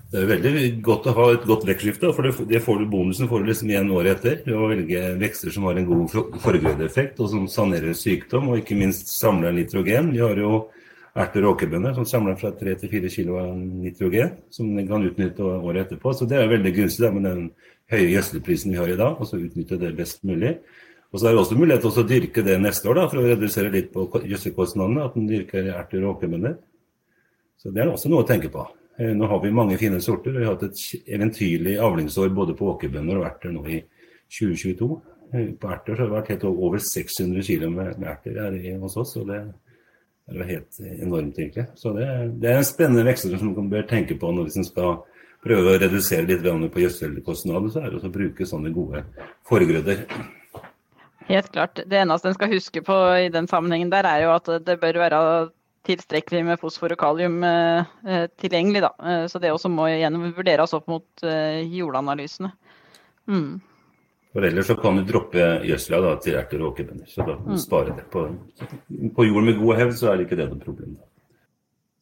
Det 0.09 0.23
er 0.23 0.29
veldig 0.31 0.61
godt 0.81 1.07
å 1.09 1.13
ha 1.19 1.25
et 1.35 1.43
godt 1.45 1.67
vektskifte, 1.69 2.09
for 2.17 2.45
det 2.49 2.61
får 2.65 2.79
du 2.81 2.87
bonusen 2.89 3.29
får 3.29 3.43
du 3.43 3.51
liksom 3.51 3.69
igjen 3.69 3.91
året 3.93 4.17
etter. 4.17 4.39
Ved 4.47 4.57
å 4.57 4.69
velge 4.71 5.03
vekster 5.21 5.53
som 5.53 5.67
har 5.69 5.77
en 5.77 5.85
god 5.85 6.15
forgrødeeffekt, 6.41 7.21
og 7.21 7.29
som 7.29 7.45
sanerer 7.49 7.93
sykdom, 7.97 8.49
og 8.49 8.63
ikke 8.63 8.77
minst 8.79 9.13
samler 9.13 9.53
nitrogen. 9.53 10.09
Vi 10.15 10.23
har 10.23 10.41
jo 10.41 10.63
erter 11.13 11.45
og 11.45 11.55
åkerbønner 11.55 11.93
som 11.97 12.09
samler 12.09 12.37
fra 12.41 12.51
3 12.57 12.73
til 12.81 12.93
4 12.95 13.13
kg 13.13 13.53
nitrogen, 13.59 14.33
som 14.53 14.73
de 14.73 14.87
kan 14.89 15.05
utnytte 15.05 15.45
året 15.45 15.85
etterpå. 15.85 16.15
Så 16.17 16.25
det 16.29 16.41
er 16.41 16.49
veldig 16.57 16.73
gunstig 16.79 17.13
med 17.13 17.29
den 17.29 17.45
høye 17.93 18.09
gjødselprisen 18.15 18.73
vi 18.73 18.81
har 18.81 18.89
i 18.89 18.97
dag, 18.97 19.13
og 19.13 19.29
så 19.29 19.37
utnytte 19.37 19.77
det 19.81 19.93
best 19.97 20.25
mulig. 20.25 20.57
Og 21.09 21.17
så 21.19 21.27
er 21.27 21.33
det 21.33 21.41
også 21.41 21.57
mulighet 21.57 21.81
til 21.81 22.03
å 22.03 22.07
dyrke 22.09 22.41
det 22.45 22.57
neste 22.61 22.89
år 22.89 22.99
da, 22.99 23.05
for 23.09 23.21
å 23.21 23.29
redusere 23.29 23.71
litt 23.73 23.89
på 23.93 24.05
gjødselkostnadene. 24.29 25.05
At 25.09 25.15
en 25.17 25.29
dyrker 25.29 25.71
erter 25.73 26.03
og 26.03 26.17
åkerbønner. 26.17 26.59
Så 27.59 27.73
det 27.73 27.83
er 27.83 27.89
også 27.91 28.11
noe 28.11 28.23
å 28.23 28.29
tenke 28.29 28.51
på. 28.53 28.65
Eh, 28.99 29.15
nå 29.17 29.29
har 29.31 29.41
vi 29.41 29.53
mange 29.55 29.79
fine 29.81 30.01
sorter. 30.05 30.37
Vi 30.37 30.45
har 30.45 30.53
hatt 30.53 30.67
et 30.69 31.09
eventyrlig 31.09 31.79
avlingsår 31.81 32.29
både 32.37 32.55
på 32.59 32.69
åkerbønner 32.75 33.19
og 33.19 33.25
erter 33.31 33.55
nå 33.55 33.65
i 33.65 33.81
2022. 34.37 34.91
Eh, 35.33 35.49
på 35.57 35.73
erter 35.73 35.97
så 35.97 36.03
har 36.05 36.11
det 36.11 36.17
vært 36.19 36.31
helt 36.35 36.47
over 36.51 36.85
600 36.91 37.45
kg 37.49 37.67
med, 37.73 38.07
erter 38.13 38.39
her 38.43 38.79
hos 38.85 38.97
oss. 39.01 39.17
og 39.17 39.27
det 39.33 39.41
er 40.29 40.37
jo 40.37 40.49
helt 40.53 40.81
enormt, 41.01 41.39
egentlig. 41.41 41.69
Så 41.75 41.97
det, 41.97 42.05
det 42.37 42.51
er 42.51 42.61
en 42.61 42.67
spennende 42.69 43.09
veksel 43.09 43.33
som 43.39 43.55
man 43.57 43.71
bør 43.71 43.89
tenke 43.89 44.13
på 44.13 44.29
når 44.29 44.51
man 44.53 44.67
skal 44.67 44.99
prøve 45.41 45.73
å 45.73 45.79
redusere 45.81 46.27
litt 46.29 46.43
på 46.45 46.83
gjødselkostnader. 46.85 47.71
Så 47.73 47.81
er 47.81 47.95
det 47.95 48.03
å 48.05 48.13
bruke 48.13 48.45
sånne 48.45 48.69
gode 48.75 49.07
forgrøder. 49.49 50.05
Helt 51.29 51.51
klart. 51.53 51.79
Det 51.85 51.97
eneste 52.01 52.31
en 52.31 52.35
skal 52.37 52.51
huske 52.53 52.81
på 52.81 52.97
i 53.21 53.29
den 53.29 53.47
sammenhengen 53.47 53.91
der, 53.93 54.07
er 54.09 54.25
jo 54.25 54.33
at 54.33 54.49
det 54.65 54.79
bør 54.81 54.97
være 55.03 55.21
tilstrekkelig 55.85 56.41
med 56.45 56.59
fosfor 56.61 56.93
og 56.93 56.99
kalium 56.99 57.43
eh, 57.45 57.85
eh 58.05 58.25
tilgjengelig. 58.41 58.81
Da. 58.87 58.91
Eh, 58.99 59.25
så 59.29 59.39
det 59.39 59.51
også 59.53 59.69
må 59.69 59.87
igjen 59.91 60.17
vurderes 60.35 60.73
opp 60.73 60.89
mot 60.89 61.23
eh, 61.23 61.61
jordanalysene. 61.69 62.51
Mm. 63.29 63.61
For 64.33 64.45
ellers 64.45 64.67
så 64.69 64.75
kan 64.77 64.97
du 64.97 65.05
droppe 65.05 65.45
gjødsla 65.65 66.15
til 66.23 66.37
erter 66.37 66.61
og 66.61 66.73
åkerbønner. 66.73 67.07
Så 67.09 67.25
da 67.25 67.37
mm. 67.37 67.57
sparer 67.61 67.95
det. 67.97 68.09
På, 68.13 68.27
på 69.15 69.25
jord 69.25 69.45
med 69.45 69.57
god 69.61 69.79
hevd 69.83 69.95
så 70.01 70.11
er 70.11 70.17
det 70.17 70.27
ikke 70.27 70.41
det 70.41 70.49
noe 70.51 70.65
problem. 70.65 70.97
Da 70.97 71.08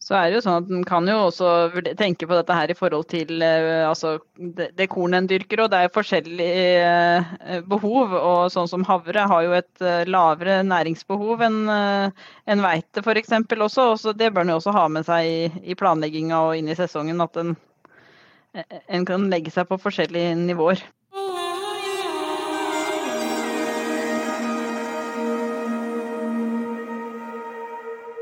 så 0.08 0.16
er 0.16 0.30
det 0.30 0.38
jo 0.38 0.44
sånn 0.46 0.62
at 0.62 0.70
en 0.72 0.84
kan 0.88 1.08
jo 1.10 1.18
også 1.26 1.48
tenke 2.00 2.30
på 2.30 2.36
dette 2.38 2.56
her 2.56 2.72
i 2.72 2.76
forhold 2.78 3.10
til 3.12 3.42
eh, 3.44 3.82
altså, 3.84 4.14
det, 4.40 4.70
det 4.80 4.88
kornet 4.88 5.20
en 5.20 5.28
dyrker. 5.28 5.66
Og 5.66 5.72
det 5.74 5.82
er 5.84 5.92
forskjellige 5.92 6.86
eh, 6.86 7.58
behov. 7.68 8.16
Og 8.16 8.54
sånn 8.54 8.70
som 8.72 8.86
havre 8.88 9.26
har 9.28 9.44
jo 9.44 9.58
et 9.58 9.84
eh, 9.84 10.08
lavere 10.08 10.62
næringsbehov 10.64 11.44
enn 11.50 11.60
en 11.68 12.64
hveite 12.64 13.04
f.eks. 13.04 13.36
også. 13.52 13.90
Og 13.92 14.00
så 14.00 14.16
det 14.16 14.32
bør 14.32 14.48
en 14.48 14.54
jo 14.56 14.62
også 14.62 14.78
ha 14.78 14.86
med 14.96 15.10
seg 15.10 15.28
i, 15.28 15.66
i 15.74 15.76
planlegginga 15.76 16.40
og 16.46 16.56
inn 16.56 16.72
i 16.72 16.80
sesongen. 16.80 17.20
At 17.28 17.42
en, 17.44 17.58
en 18.64 19.10
kan 19.12 19.28
legge 19.34 19.52
seg 19.52 19.68
på 19.68 19.82
forskjellige 19.90 20.40
nivåer. 20.40 20.88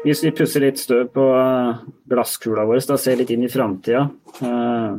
Hvis 0.05 0.21
vi 0.21 0.29
pusser 0.37 0.61
litt 0.61 0.77
støv 0.77 1.07
på 1.15 1.23
eh, 1.33 1.79
glasskula 2.11 2.67
vår, 2.69 2.83
da 2.85 2.97
ser 3.01 3.17
litt 3.17 3.31
inn 3.33 3.45
i 3.47 3.49
framtida, 3.49 4.03
eh, 4.37 4.97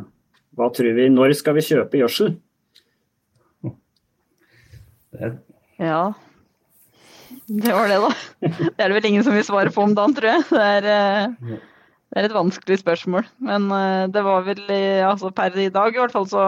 hva 0.57 0.69
tror 0.75 0.97
vi 0.97 1.07
Når 1.15 1.35
skal 1.39 1.55
vi 1.55 1.63
kjøpe 1.63 2.01
gjødsel? 2.01 2.33
Ja, 5.79 6.01
det 7.47 7.73
var 7.73 7.87
det, 7.89 8.01
da. 8.03 8.11
Det 8.43 8.83
er 8.83 8.91
det 8.91 8.97
vel 8.99 9.09
ingen 9.13 9.25
som 9.25 9.37
vil 9.37 9.47
svare 9.47 9.71
på 9.73 9.85
om 9.85 9.95
dagen, 9.95 10.17
tror 10.17 10.33
jeg. 10.33 10.45
Det 10.51 10.67
er, 10.75 10.91
eh, 10.91 11.57
Det 12.11 12.23
er 12.23 12.29
et 12.29 12.35
vanskelig 12.37 12.79
spørsmål, 12.81 13.27
men 13.45 13.67
det 14.15 14.23
var 14.25 14.45
vel 14.47 14.61
altså 15.05 15.31
per 15.35 15.57
i 15.59 15.69
dag 15.69 15.95
i 15.95 15.99
hvert 16.01 16.15
fall 16.15 16.27
så 16.31 16.45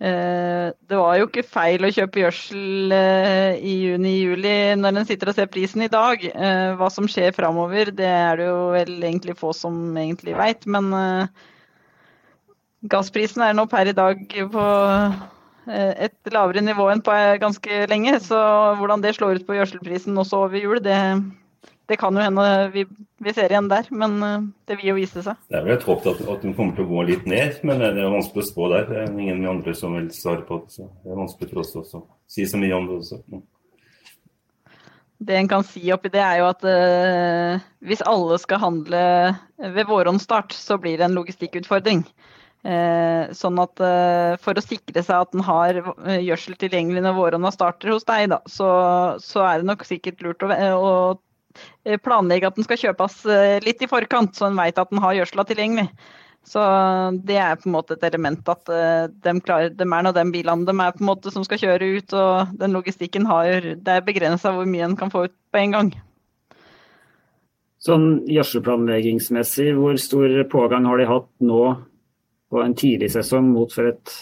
Det 0.00 0.96
var 0.96 1.18
jo 1.18 1.26
ikke 1.26 1.44
feil 1.44 1.84
å 1.84 1.90
kjøpe 1.92 2.22
gjødsel 2.22 2.94
uh, 2.94 3.52
i 3.60 3.74
juni-juli 3.82 4.54
når 4.80 5.02
en 5.02 5.08
sitter 5.08 5.28
og 5.28 5.36
ser 5.36 5.50
prisen 5.52 5.84
i 5.84 5.90
dag. 5.92 6.24
hva 6.80 6.88
som 6.88 7.08
skjer 7.10 7.34
framover, 7.36 7.92
det 7.92 8.08
er 8.08 8.40
det 8.40 8.46
jo 8.48 8.62
vel 8.72 8.94
egentlig 8.96 9.36
få 9.36 9.52
som 9.56 9.76
egentlig 10.00 10.38
veit, 10.38 10.64
men 10.64 10.88
gassprisen 12.88 13.44
er 13.44 13.52
nå 13.58 13.66
per 13.68 13.92
i 13.92 13.96
dag 13.96 14.24
på 14.54 14.64
et 15.68 16.32
lavere 16.32 16.64
nivå 16.64 16.88
enn 16.94 17.04
på 17.04 17.18
ganske 17.42 17.84
lenge. 17.92 18.16
Så 18.24 18.40
hvordan 18.80 19.04
det 19.04 19.14
slår 19.18 19.42
ut 19.42 19.46
på 19.46 19.58
gjødselprisen 19.58 20.16
også 20.18 20.46
over 20.46 20.64
jul, 20.64 20.80
det, 20.80 20.96
det 21.90 21.98
kan 21.98 22.14
jo 22.14 22.22
hende 22.22 22.46
vi, 22.70 22.84
vi, 23.18 23.32
ser 23.34 23.50
igjen 23.50 23.68
der, 23.70 23.88
men 23.90 24.16
eh, 24.22 24.48
det 24.70 24.78
vil 24.78 24.92
jo 24.92 24.98
vise 25.00 25.24
seg. 25.26 25.38
Det 25.50 25.58
er 25.58 25.64
vel 25.66 25.74
et 25.74 25.86
håp 25.88 26.04
at, 26.06 26.20
at 26.22 26.44
den 26.44 26.54
kommer 26.54 26.76
til 26.76 26.86
å 26.86 26.90
gå 26.92 27.06
litt 27.08 27.24
ned, 27.28 27.56
men 27.66 27.82
det 27.82 27.90
er 27.98 28.12
vanskelig 28.12 28.44
å 28.44 28.50
spå 28.50 28.68
der. 28.70 28.84
Det 28.86 28.98
er 29.00 29.08
ingen 29.10 29.46
andre 29.50 29.74
som 29.74 29.96
vil 29.98 30.10
svare 30.14 30.44
på 30.46 30.60
det. 30.62 30.76
så 30.76 30.86
Det 31.02 31.10
er 31.10 31.18
vanskelig 31.18 31.50
for 31.50 31.62
oss 31.64 31.72
også 31.82 32.02
å 32.02 32.04
si 32.30 32.46
så 32.46 32.60
mye 32.60 32.76
om 32.76 32.86
det 32.86 32.98
også. 33.00 33.18
Det 35.20 35.36
en 35.36 35.50
kan 35.50 35.66
si 35.66 35.82
oppi 35.92 36.12
det, 36.14 36.22
er 36.24 36.38
jo 36.40 36.46
at 36.48 36.62
uh, 36.64 37.64
hvis 37.84 38.00
alle 38.08 38.38
skal 38.40 38.62
handle 38.62 39.00
ved 39.58 39.88
vårhåndsstart, 39.90 40.54
så 40.56 40.78
blir 40.80 40.96
det 40.96 41.10
en 41.10 41.18
logistikkutfordring. 41.18 42.06
Eh, 42.60 43.30
sånn 43.32 43.56
at 43.56 43.80
eh, 43.80 44.34
For 44.44 44.52
å 44.52 44.60
sikre 44.60 45.00
seg 45.00 45.22
at 45.24 45.32
en 45.32 45.40
har 45.46 45.78
gjødsel 46.20 46.58
tilgjengelig 46.60 47.00
når 47.06 47.14
våronna 47.16 47.52
starter 47.54 47.88
hos 47.94 48.04
deg, 48.04 48.26
da, 48.34 48.42
så, 48.52 48.68
så, 49.24 49.46
er 49.48 49.62
det 49.62 49.68
nok 49.70 49.86
sikkert 49.88 50.20
lurt 50.26 50.44
å, 50.44 50.50
å 50.76 50.90
Eh, 51.08 51.29
planlegge 52.04 52.48
at 52.48 52.58
den 52.58 52.66
skal 52.66 52.80
kjøpes 52.80 53.20
eh, 53.30 53.58
litt 53.64 53.82
i 53.82 53.90
forkant, 53.90 54.34
så 54.36 54.48
en 54.48 54.58
vet 54.58 54.78
at 54.78 54.90
den 54.92 55.02
har 55.02 55.16
gjødsla 55.18 55.46
tilgjengelig. 55.48 55.88
Så 56.46 56.60
det 57.28 57.36
er 57.36 57.58
på 57.60 57.68
en 57.68 57.74
måte 57.74 57.94
et 57.98 58.04
element 58.08 58.46
at 58.48 58.70
eh, 58.72 59.08
de, 59.12 59.34
klarer, 59.44 59.74
de 59.76 59.84
er 59.84 60.04
nå 60.06 60.12
de 60.16 60.24
bilene 60.32 60.64
de 60.68 60.74
er 60.74 60.94
på 60.96 61.04
en 61.04 61.10
måte 61.10 61.32
som 61.34 61.44
skal 61.44 61.60
kjøre 61.60 61.90
ut, 61.98 62.14
og 62.16 62.54
den 62.60 62.76
logistikken 62.76 63.28
har 63.28 63.74
Det 63.76 63.96
er 63.96 64.06
begrensa 64.06 64.54
hvor 64.54 64.68
mye 64.68 64.86
en 64.88 64.96
kan 64.98 65.12
få 65.12 65.26
ut 65.28 65.36
på 65.52 65.60
en 65.60 65.76
gang. 65.76 65.92
Sånn 67.80 68.08
gjødselplanleggingsmessig, 68.28 69.70
hvor 69.76 69.96
stor 70.00 70.34
pågang 70.52 70.88
har 70.88 71.00
de 71.00 71.08
hatt 71.08 71.30
nå 71.44 71.62
på 72.50 72.60
en 72.60 72.74
tidlig 72.76 73.08
sesong 73.14 73.52
mot 73.54 73.72
for 73.72 73.88
et 73.88 74.16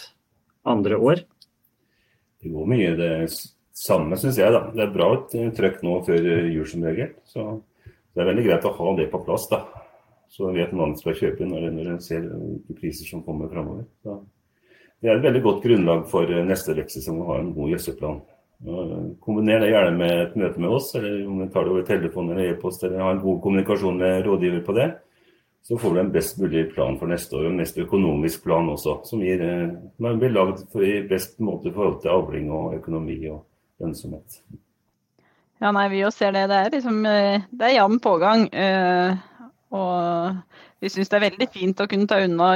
andre 0.69 0.99
år? 0.99 1.25
Det 2.38 2.53
går 2.55 2.69
mye. 2.71 2.93
Det 2.99 3.12
samme 3.79 4.19
syns 4.19 4.38
jeg, 4.41 4.53
da. 4.55 4.64
Det 4.75 4.85
er 4.85 4.95
bra 4.95 5.11
trøkk 5.29 5.83
nå 5.87 5.99
før 6.07 6.31
jul 6.51 6.67
som 6.69 6.87
regel. 6.87 7.12
Så 7.29 7.45
det 8.14 8.25
er 8.25 8.31
veldig 8.33 8.47
greit 8.49 8.67
å 8.67 8.75
ha 8.79 8.95
det 8.99 9.11
på 9.12 9.23
plass, 9.27 9.47
da. 9.53 9.62
Så 10.29 10.51
vet 10.53 10.75
man 10.77 10.97
skal 10.99 11.17
kjøpe 11.17 11.47
når, 11.49 11.71
når 11.73 11.93
en 11.95 12.03
ser 12.05 12.27
hvilke 12.27 12.77
priser 12.81 13.09
som 13.09 13.23
kommer 13.25 13.51
framover. 13.53 13.87
Det 14.99 15.09
er 15.09 15.17
et 15.17 15.25
veldig 15.25 15.45
godt 15.45 15.62
grunnlag 15.64 16.03
for 16.11 16.31
neste 16.45 16.75
vektsesong 16.77 17.23
å 17.23 17.29
ha 17.31 17.38
en 17.41 17.55
god 17.57 17.73
gjødselplan. 17.75 18.19
Kombiner 19.23 19.62
det 19.62 19.71
gjerne 19.71 19.95
med 19.95 20.14
et 20.25 20.38
møte 20.41 20.61
med 20.61 20.73
oss, 20.75 20.91
eller 20.99 21.21
om 21.31 21.45
vi 21.45 21.51
tar 21.55 21.64
det 21.64 21.73
over 21.73 21.85
telefon 21.87 22.33
eller 22.33 22.51
e-post, 22.51 22.83
eller 22.83 23.05
ha 23.07 23.12
en 23.14 23.23
god 23.23 23.38
kommunikasjon 23.45 24.01
med 24.03 24.27
rådgiver 24.27 24.64
på 24.67 24.75
det. 24.75 24.88
Så 25.69 25.79
får 25.79 25.95
du 25.95 26.01
en 26.01 26.11
best 26.12 26.38
mulig 26.41 26.64
plan 26.73 26.97
for 26.99 27.11
neste 27.11 27.37
år, 27.37 27.45
og 27.47 27.53
en 27.53 27.61
mest 27.62 27.79
økonomisk 27.79 28.43
plan 28.43 28.71
også, 28.73 28.99
som 29.07 29.23
gir, 29.23 29.43
eh, 29.43 29.71
blir 30.01 30.35
lagd 30.35 30.64
i 30.83 31.03
best 31.07 31.38
måte 31.38 31.69
i 31.69 31.75
forhold 31.77 32.01
til 32.03 32.11
avling 32.11 32.51
og 32.51 32.75
økonomi. 32.81 33.21
og 33.29 33.45
lønnsomhet. 33.83 34.41
Ja, 35.59 35.73
nei, 35.75 35.88
vi 35.91 36.05
jo 36.05 36.11
ser 36.14 36.35
det. 36.37 36.47
Det 36.51 36.59
er 36.59 36.75
liksom 36.77 37.01
eh, 37.09 37.47
det 37.51 37.67
er 37.67 37.79
jevn 37.81 37.99
pågang. 38.03 38.47
Eh, 38.55 39.17
og 39.75 40.38
vi 40.81 40.91
syns 40.93 41.11
det 41.11 41.19
er 41.19 41.27
veldig 41.27 41.49
fint 41.53 41.81
å 41.83 41.88
kunne 41.91 42.09
ta 42.09 42.21
unna 42.23 42.53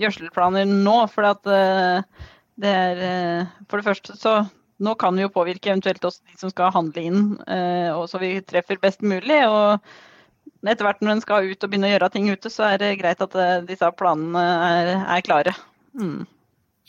gjødselplaner 0.00 0.68
nå. 0.70 0.96
For 1.12 1.28
at 1.28 1.50
eh, 1.52 2.24
det 2.60 2.72
er 2.72 3.50
For 3.68 3.80
det 3.80 3.88
første 3.90 4.16
så 4.18 4.40
nå 4.80 4.94
kan 4.96 5.12
vi 5.16 5.26
jo 5.26 5.32
påvirke 5.32 5.68
eventuelt 5.68 6.04
også 6.08 6.24
de 6.24 6.38
som 6.40 6.52
skal 6.52 6.72
handle 6.72 7.02
inn, 7.04 7.24
og 7.92 8.06
så 8.08 8.16
vi 8.16 8.30
treffer 8.40 8.78
best 8.80 9.02
mulig. 9.04 9.36
Og 9.44 9.76
etter 10.64 10.86
hvert 10.86 11.02
når 11.04 11.18
en 11.18 11.20
skal 11.20 11.50
ut 11.50 11.66
og 11.66 11.68
begynne 11.68 11.90
å 11.90 11.92
gjøre 11.92 12.08
ting 12.14 12.30
ute, 12.32 12.48
så 12.52 12.64
er 12.70 12.80
det 12.80 12.94
greit 12.96 13.20
at 13.20 13.36
disse 13.68 13.90
planene 14.00 14.40
er, 14.40 14.92
er 15.04 15.26
klare. 15.26 15.52
Mm. 15.92 16.24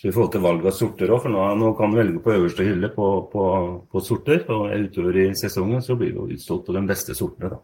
Så 0.02 0.08
i 0.10 0.14
forhold 0.16 0.32
til 0.34 0.42
valg 0.42 0.64
av 0.66 0.74
sorter 0.74 1.12
òg, 1.14 1.20
for 1.22 1.30
nå, 1.30 1.42
nå, 1.62 1.68
kan 1.78 1.92
du 1.94 2.00
velge 2.00 2.22
på 2.26 2.32
øverste 2.34 2.66
hylle 2.66 2.90
på, 2.90 3.10
på, 3.30 3.44
på 3.86 4.02
sorter. 4.02 4.48
Og 4.50 4.72
utover 4.88 5.20
i 5.22 5.26
sesongen 5.38 5.84
så 5.86 5.94
blir 6.00 6.16
det 6.16 6.40
utsolgt 6.40 6.66
på 6.66 6.74
de 6.74 6.82
beste 6.90 7.14
sortene. 7.14 7.52
da. 7.54 7.60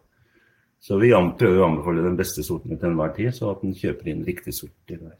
Så 0.78 1.00
vi 1.02 1.10
prøver 1.10 1.58
å 1.58 1.66
anbefale 1.66 2.06
den 2.06 2.20
beste 2.20 2.46
sorten 2.46 2.78
til 2.78 2.92
enhver 2.92 3.10
tid, 3.16 3.32
så 3.34 3.50
at 3.50 3.66
en 3.66 3.74
kjøper 3.74 4.12
inn 4.12 4.22
riktig 4.22 4.54
sort 4.54 4.76
til 4.86 5.02
hver, 5.02 5.18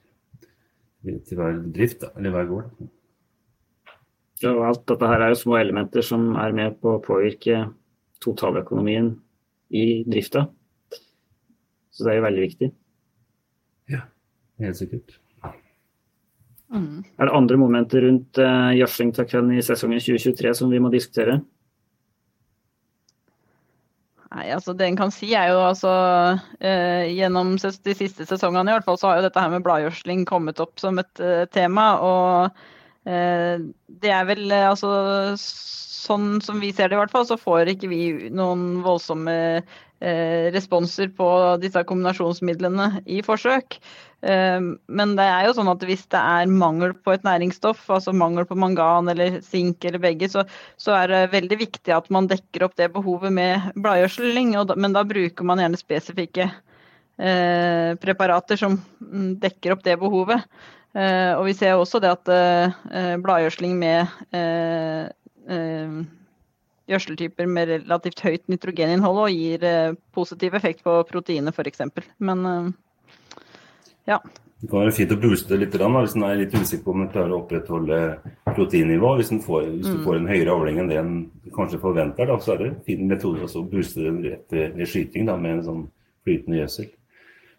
til 1.26 1.42
hver 1.42 1.61
drift, 1.74 2.04
da, 2.07 2.14
eller 2.14 2.37
hver 2.37 2.48
gård. 2.52 2.88
Ja, 4.38 4.54
og 4.54 4.64
alt 4.70 4.87
dette 4.87 5.11
her 5.11 5.26
er 5.26 5.35
jo 5.35 5.42
små 5.42 5.59
elementer 5.59 6.07
som 6.07 6.31
er 6.38 6.54
med 6.54 6.78
på 6.78 6.94
å 6.94 7.02
påvirke 7.02 7.64
totaløkonomien 8.22 9.16
i 9.74 10.04
drifta. 10.07 10.46
Så 11.90 12.07
det 12.07 12.14
er 12.14 12.22
jo 12.22 12.28
veldig 12.31 12.50
viktig. 12.52 12.74
Ja, 13.90 14.07
helt 14.62 14.78
sikkert. 14.78 15.18
Mm. 16.74 17.04
Er 17.16 17.28
det 17.28 17.37
andre 17.37 17.57
momenter 17.57 18.04
rundt 18.04 18.40
uh, 18.40 18.74
gjødsling 18.76 19.14
av 19.16 19.28
kønn 19.31 19.54
i 19.57 19.62
sesongen 19.64 20.02
2023 20.04 20.52
som 20.59 20.72
vi 20.72 20.81
må 20.83 20.90
diskutere? 20.92 21.38
Nei, 24.28 24.50
altså 24.52 24.74
Det 24.76 24.85
en 24.85 24.98
kan 24.98 25.12
si 25.14 25.31
er 25.33 25.54
jo 25.54 25.62
altså 25.64 25.92
uh, 26.37 27.04
Gjennom 27.09 27.54
de 27.57 27.94
siste 27.96 28.26
sesongene 28.28 28.68
i 28.68 28.76
hvert 28.76 28.85
fall 28.85 29.00
så 29.00 29.09
har 29.09 29.20
jo 29.20 29.28
dette 29.31 29.40
her 29.40 29.54
med 29.54 29.64
bladgjødsling 29.64 30.26
kommet 30.28 30.61
opp 30.61 30.76
som 30.83 31.00
et 31.00 31.24
uh, 31.24 31.46
tema. 31.54 31.94
Og 32.04 32.66
det 33.09 34.11
er 34.12 34.26
vel 34.28 34.50
altså 34.52 34.88
sånn 36.09 36.40
som 36.44 36.61
vi 36.62 36.72
ser 36.74 36.90
det 36.90 36.98
i 36.98 37.00
hvert 37.00 37.12
fall, 37.14 37.26
så 37.28 37.38
får 37.40 37.72
ikke 37.74 37.90
vi 37.90 38.02
noen 38.35 38.81
voldsomme 38.85 39.35
eh, 39.59 40.48
responser 40.54 41.11
på 41.16 41.28
disse 41.62 41.83
kombinasjonsmidlene 41.88 43.04
i 43.07 43.20
forsøk. 43.26 43.78
Eh, 44.22 44.61
men 45.00 45.12
det 45.18 45.26
er 45.26 45.46
jo 45.46 45.54
sånn 45.59 45.70
at 45.70 45.85
hvis 45.87 46.07
det 46.12 46.20
er 46.20 46.50
mangel 46.50 46.94
på 46.94 47.14
et 47.14 47.26
næringsstoff, 47.26 47.85
altså 47.98 48.14
mangel 48.16 48.48
på 48.48 48.59
mangan 48.59 49.11
eller 49.12 49.40
sink 49.46 49.85
eller 49.88 50.02
begge, 50.02 50.31
så, 50.33 50.46
så 50.81 50.96
er 50.98 51.12
det 51.12 51.20
veldig 51.37 51.61
viktig 51.66 51.94
at 51.94 52.09
man 52.14 52.31
dekker 52.31 52.66
opp 52.66 52.78
det 52.81 52.90
behovet 52.96 53.35
med 53.35 53.70
bladgjødsling. 53.78 54.57
Men 54.76 54.96
da 54.96 55.04
bruker 55.07 55.46
man 55.46 55.62
gjerne 55.62 55.81
spesifikke 55.81 56.48
eh, 56.48 57.92
preparater 58.02 58.61
som 58.61 58.81
mm, 59.04 59.38
dekker 59.44 59.76
opp 59.76 59.87
det 59.87 60.00
behovet. 60.02 60.44
Uh, 60.96 61.37
og 61.37 61.42
vi 61.44 61.52
ser 61.52 61.76
også 61.76 61.98
det 62.00 62.09
at 62.09 62.31
uh, 62.33 63.16
bladgjødsling 63.20 63.74
med 63.76 64.09
Eh, 65.48 66.00
gjødseltyper 66.88 67.48
med 67.48 67.70
relativt 67.72 68.20
høyt 68.24 68.44
nitrogeninnhold 68.52 69.20
og 69.22 69.33
gir 69.33 69.64
eh, 69.64 69.96
positiv 70.16 70.57
effekt 70.59 70.85
på 70.85 70.96
proteinet 71.09 71.57
f.eks. 71.57 71.85
Men 72.20 72.44
eh, 72.48 72.68
ja. 74.09 74.18
Det 74.59 74.66
kan 74.66 74.83
være 74.83 74.94
fint 74.97 75.12
å 75.14 75.21
booste 75.23 75.55
litt 75.55 75.75
hvis 75.77 76.14
en 76.18 76.25
er 76.27 76.40
litt 76.40 76.55
usikker 76.57 76.83
på 76.83 76.90
om 76.90 77.05
en 77.05 77.11
klarer 77.12 77.31
å 77.31 77.42
opprettholde 77.44 77.99
proteinnivået. 78.57 79.21
Hvis, 79.21 79.44
får, 79.44 79.68
hvis 79.71 79.87
du 79.87 79.99
mm. 80.01 80.05
får 80.07 80.16
en 80.16 80.31
høyere 80.33 80.55
avling 80.57 80.81
enn 80.83 80.90
det 80.90 80.99
en 80.99 81.12
kanskje 81.55 81.79
forventer, 81.85 82.27
da, 82.27 82.38
så 82.42 82.57
er 82.57 82.64
det 82.64 82.71
en 82.73 82.81
fin 82.88 83.05
metode 83.07 83.47
å 83.47 83.62
booste 83.71 84.03
den 84.03 84.18
rett 84.25 84.57
ved 84.57 84.83
skyting 84.90 85.29
da, 85.31 85.37
med 85.38 85.61
en 85.61 85.66
sånn 85.68 85.85
flytende 86.27 86.59
gjødsel. 86.59 86.90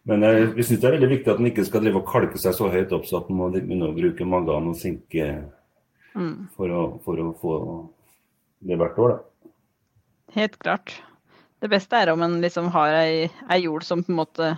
Men 0.09 0.25
jeg, 0.25 0.51
vi 0.57 0.65
syns 0.65 0.81
det 0.81 0.89
er 0.89 0.95
veldig 0.97 1.11
viktig 1.13 1.31
at 1.31 1.39
en 1.39 1.49
ikke 1.49 1.67
skal 1.67 1.83
drive 1.85 2.01
og 2.01 2.09
kalke 2.09 2.39
seg 2.41 2.55
så 2.57 2.69
høyt 2.73 2.93
opp 2.95 3.07
så 3.07 3.19
at 3.19 3.31
en 3.31 3.39
må 3.39 3.49
begynne 3.53 3.91
å 3.91 3.95
bruke 3.95 4.27
mangan 4.27 4.71
og 4.71 4.77
sink 4.79 5.15
mm. 5.15 6.33
for, 6.55 6.71
å, 6.71 6.85
for, 7.05 7.21
å, 7.23 7.33
få 7.39 7.57
det 8.67 8.79
hvert 8.79 8.99
år. 8.99 9.15
Da. 9.15 9.53
Helt 10.39 10.59
klart. 10.59 10.97
Det 11.59 11.71
beste 11.71 11.99
er 11.99 12.11
om 12.13 12.23
en 12.23 12.39
liksom 12.43 12.69
har 12.75 12.95
ei, 13.01 13.29
ei, 13.49 13.59
jord 13.65 13.85
som 13.87 14.03
på 14.03 14.13
en 14.13 14.19
måte 14.21 14.53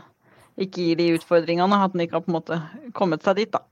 ikke 0.63 0.85
gir 0.85 0.99
de 0.99 1.11
utfordringene, 1.17 1.81
at 1.85 1.95
en 1.95 2.05
ikke 2.05 2.19
har 2.19 2.25
på 2.25 2.31
en 2.31 2.37
måte 2.39 2.61
kommet 2.97 3.25
seg 3.25 3.41
dit, 3.41 3.51
da. 3.51 3.63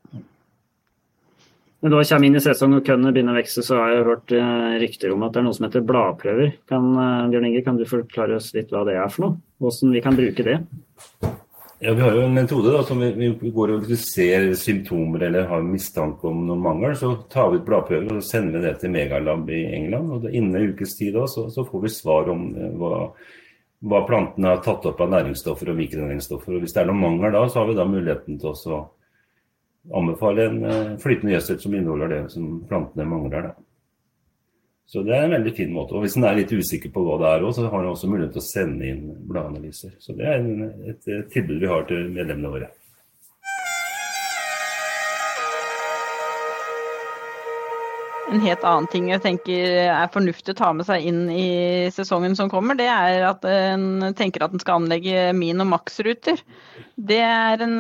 Når 1.80 1.93
du 1.93 1.95
kommer 1.95 2.28
inn 2.28 2.36
i 2.36 2.43
sesong 2.43 2.73
og 2.75 2.84
kønnet 2.84 3.15
begynner 3.15 3.38
å 3.38 3.39
vokse, 3.39 3.63
så 3.63 3.78
har 3.80 3.93
jeg 3.93 4.08
hørt 4.10 4.34
uh, 4.36 4.73
rykter 4.82 5.13
om 5.15 5.21
at 5.23 5.32
det 5.32 5.39
er 5.39 5.45
noe 5.45 5.56
som 5.56 5.69
heter 5.69 5.86
bladprøver. 5.88 6.58
Kan, 6.67 6.89
uh, 6.99 7.30
Bjørn 7.32 7.47
Inge, 7.47 7.62
kan 7.63 7.80
du 7.80 7.86
forklare 7.88 8.36
oss 8.36 8.49
litt 8.58 8.73
hva 8.75 8.84
det 8.88 8.97
er 8.99 9.13
for 9.13 9.23
noe? 9.23 9.38
Hvordan 9.63 9.93
vi 9.95 10.02
kan 10.04 10.17
bruke 10.19 10.43
det? 10.43 10.58
Ja, 11.80 11.93
Vi 11.93 12.02
har 12.02 12.12
jo 12.12 12.25
en 12.25 12.36
metode 12.36 12.73
da, 12.75 12.84
som 12.84 12.99
vi, 12.99 13.30
vi 13.39 13.52
går 13.56 13.71
og 13.78 13.91
ser 13.95 14.49
symptomer 14.60 15.23
eller 15.30 15.47
har 15.47 15.63
mistanke 15.63 16.28
om 16.28 16.41
noen 16.49 16.60
mangel, 16.65 16.97
så 16.99 17.13
tar 17.32 17.54
vi 17.54 17.62
ut 17.62 17.67
bladprøver 17.69 18.17
og 18.17 18.25
sender 18.28 18.60
vi 18.60 18.65
det 18.65 18.73
til 18.82 18.91
Megalab 18.91 19.47
i 19.47 19.62
England. 19.78 20.12
og 20.17 20.28
Innen 20.28 20.58
en 20.60 20.73
ukes 20.73 20.97
tid 20.99 21.15
da, 21.15 21.23
så, 21.32 21.45
så, 21.47 21.63
får 21.63 21.86
vi 21.86 21.93
svar 21.95 22.28
om 22.36 22.49
eh, 22.52 22.73
hva, 22.75 23.06
hva 23.79 24.01
plantene 24.07 24.53
har 24.53 24.63
tatt 24.63 24.85
opp 24.89 24.99
av 25.01 25.11
næringsstoffer 25.13 25.71
og 25.71 25.77
mikronæringsstoffer. 25.79 26.55
og 26.55 26.63
Hvis 26.63 26.75
det 26.75 26.81
er 26.81 26.89
noen 26.89 27.03
mangel 27.03 27.31
da, 27.35 27.45
så 27.47 27.61
har 27.61 27.69
vi 27.69 27.77
da 27.77 27.87
muligheten 27.87 28.39
til 28.41 28.75
å 28.75 28.81
anbefale 29.95 30.45
en 30.49 30.59
uh, 30.65 30.97
flytende 30.99 31.37
gjødsel 31.37 31.59
som 31.63 31.75
inneholder 31.75 32.11
det 32.11 32.21
som 32.33 32.59
plantene 32.67 33.07
mangler. 33.07 33.49
da. 33.49 33.53
Så 34.89 35.03
det 35.05 35.13
er 35.15 35.27
en 35.27 35.35
veldig 35.37 35.53
fin 35.55 35.71
måte. 35.71 35.95
Og 35.95 36.03
hvis 36.03 36.17
en 36.17 36.25
er 36.27 36.39
litt 36.41 36.51
usikker 36.51 36.91
på 36.91 37.05
hva 37.05 37.19
det 37.21 37.31
er, 37.31 37.45
òg, 37.45 37.53
så 37.55 37.69
har 37.69 37.83
en 37.83 37.91
også 37.93 38.09
mulighet 38.09 38.35
til 38.35 38.41
å 38.41 38.49
sende 38.49 38.89
inn 38.89 39.03
bladanalyser. 39.29 39.95
Så 40.01 40.15
det 40.17 40.27
er 40.27 40.47
et 40.89 41.09
tilbud 41.31 41.59
vi 41.61 41.69
har 41.69 41.85
til 41.87 42.09
medlemmene 42.09 42.53
våre. 42.55 42.71
En 48.29 48.41
helt 48.43 48.63
annen 48.67 48.85
ting 48.91 49.07
jeg 49.09 49.23
tenker 49.23 49.71
er 49.89 50.11
fornuftig 50.13 50.53
å 50.53 50.57
ta 50.59 50.69
med 50.75 50.85
seg 50.85 51.05
inn 51.09 51.23
i 51.33 51.89
sesongen 51.93 52.35
som 52.37 52.51
kommer, 52.51 52.77
det 52.77 52.85
er 52.85 53.23
at 53.25 53.45
en 53.49 54.11
tenker 54.17 54.45
at 54.45 54.53
en 54.53 54.61
skal 54.61 54.83
anlegge 54.83 55.31
min- 55.33 55.63
og 55.63 55.71
maksruter. 55.71 56.37
Det 57.09 57.17
er, 57.25 57.63
en, 57.65 57.73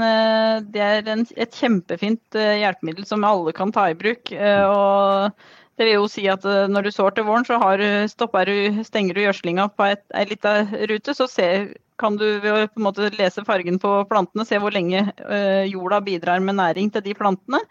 det 0.73 0.81
er 0.81 1.11
en, 1.13 1.21
et 1.37 1.53
kjempefint 1.53 2.39
eh, 2.39 2.63
hjelpemiddel 2.63 3.05
som 3.05 3.27
alle 3.27 3.53
kan 3.53 3.73
ta 3.75 3.89
i 3.91 3.97
bruk. 3.99 4.31
Eh, 4.33 4.65
og 4.65 5.29
det 5.77 5.85
vil 5.85 5.99
jo 5.99 6.09
si 6.09 6.25
at 6.31 6.47
eh, 6.49 6.65
når 6.71 6.87
du 6.87 6.91
sår 6.95 7.13
til 7.17 7.29
våren, 7.29 7.45
så 7.45 7.61
har, 7.61 7.77
du, 8.49 8.81
stenger 8.87 9.13
du 9.13 9.23
gjødslinga 9.27 9.69
på 9.77 9.91
ei 9.91 10.25
lita 10.31 10.55
rute, 10.89 11.13
så 11.13 11.29
ser, 11.29 11.75
kan 12.01 12.17
du 12.17 12.25
på 12.41 12.57
en 12.57 12.87
måte 12.89 13.11
lese 13.19 13.45
fargen 13.45 13.77
på 13.83 13.99
plantene 14.09 14.47
se 14.49 14.57
hvor 14.57 14.73
lenge 14.73 15.09
jorda 15.67 15.99
bidrar 16.01 16.41
med 16.41 16.57
næring 16.57 16.89
til 16.95 17.05
de 17.05 17.17
plantene. 17.21 17.61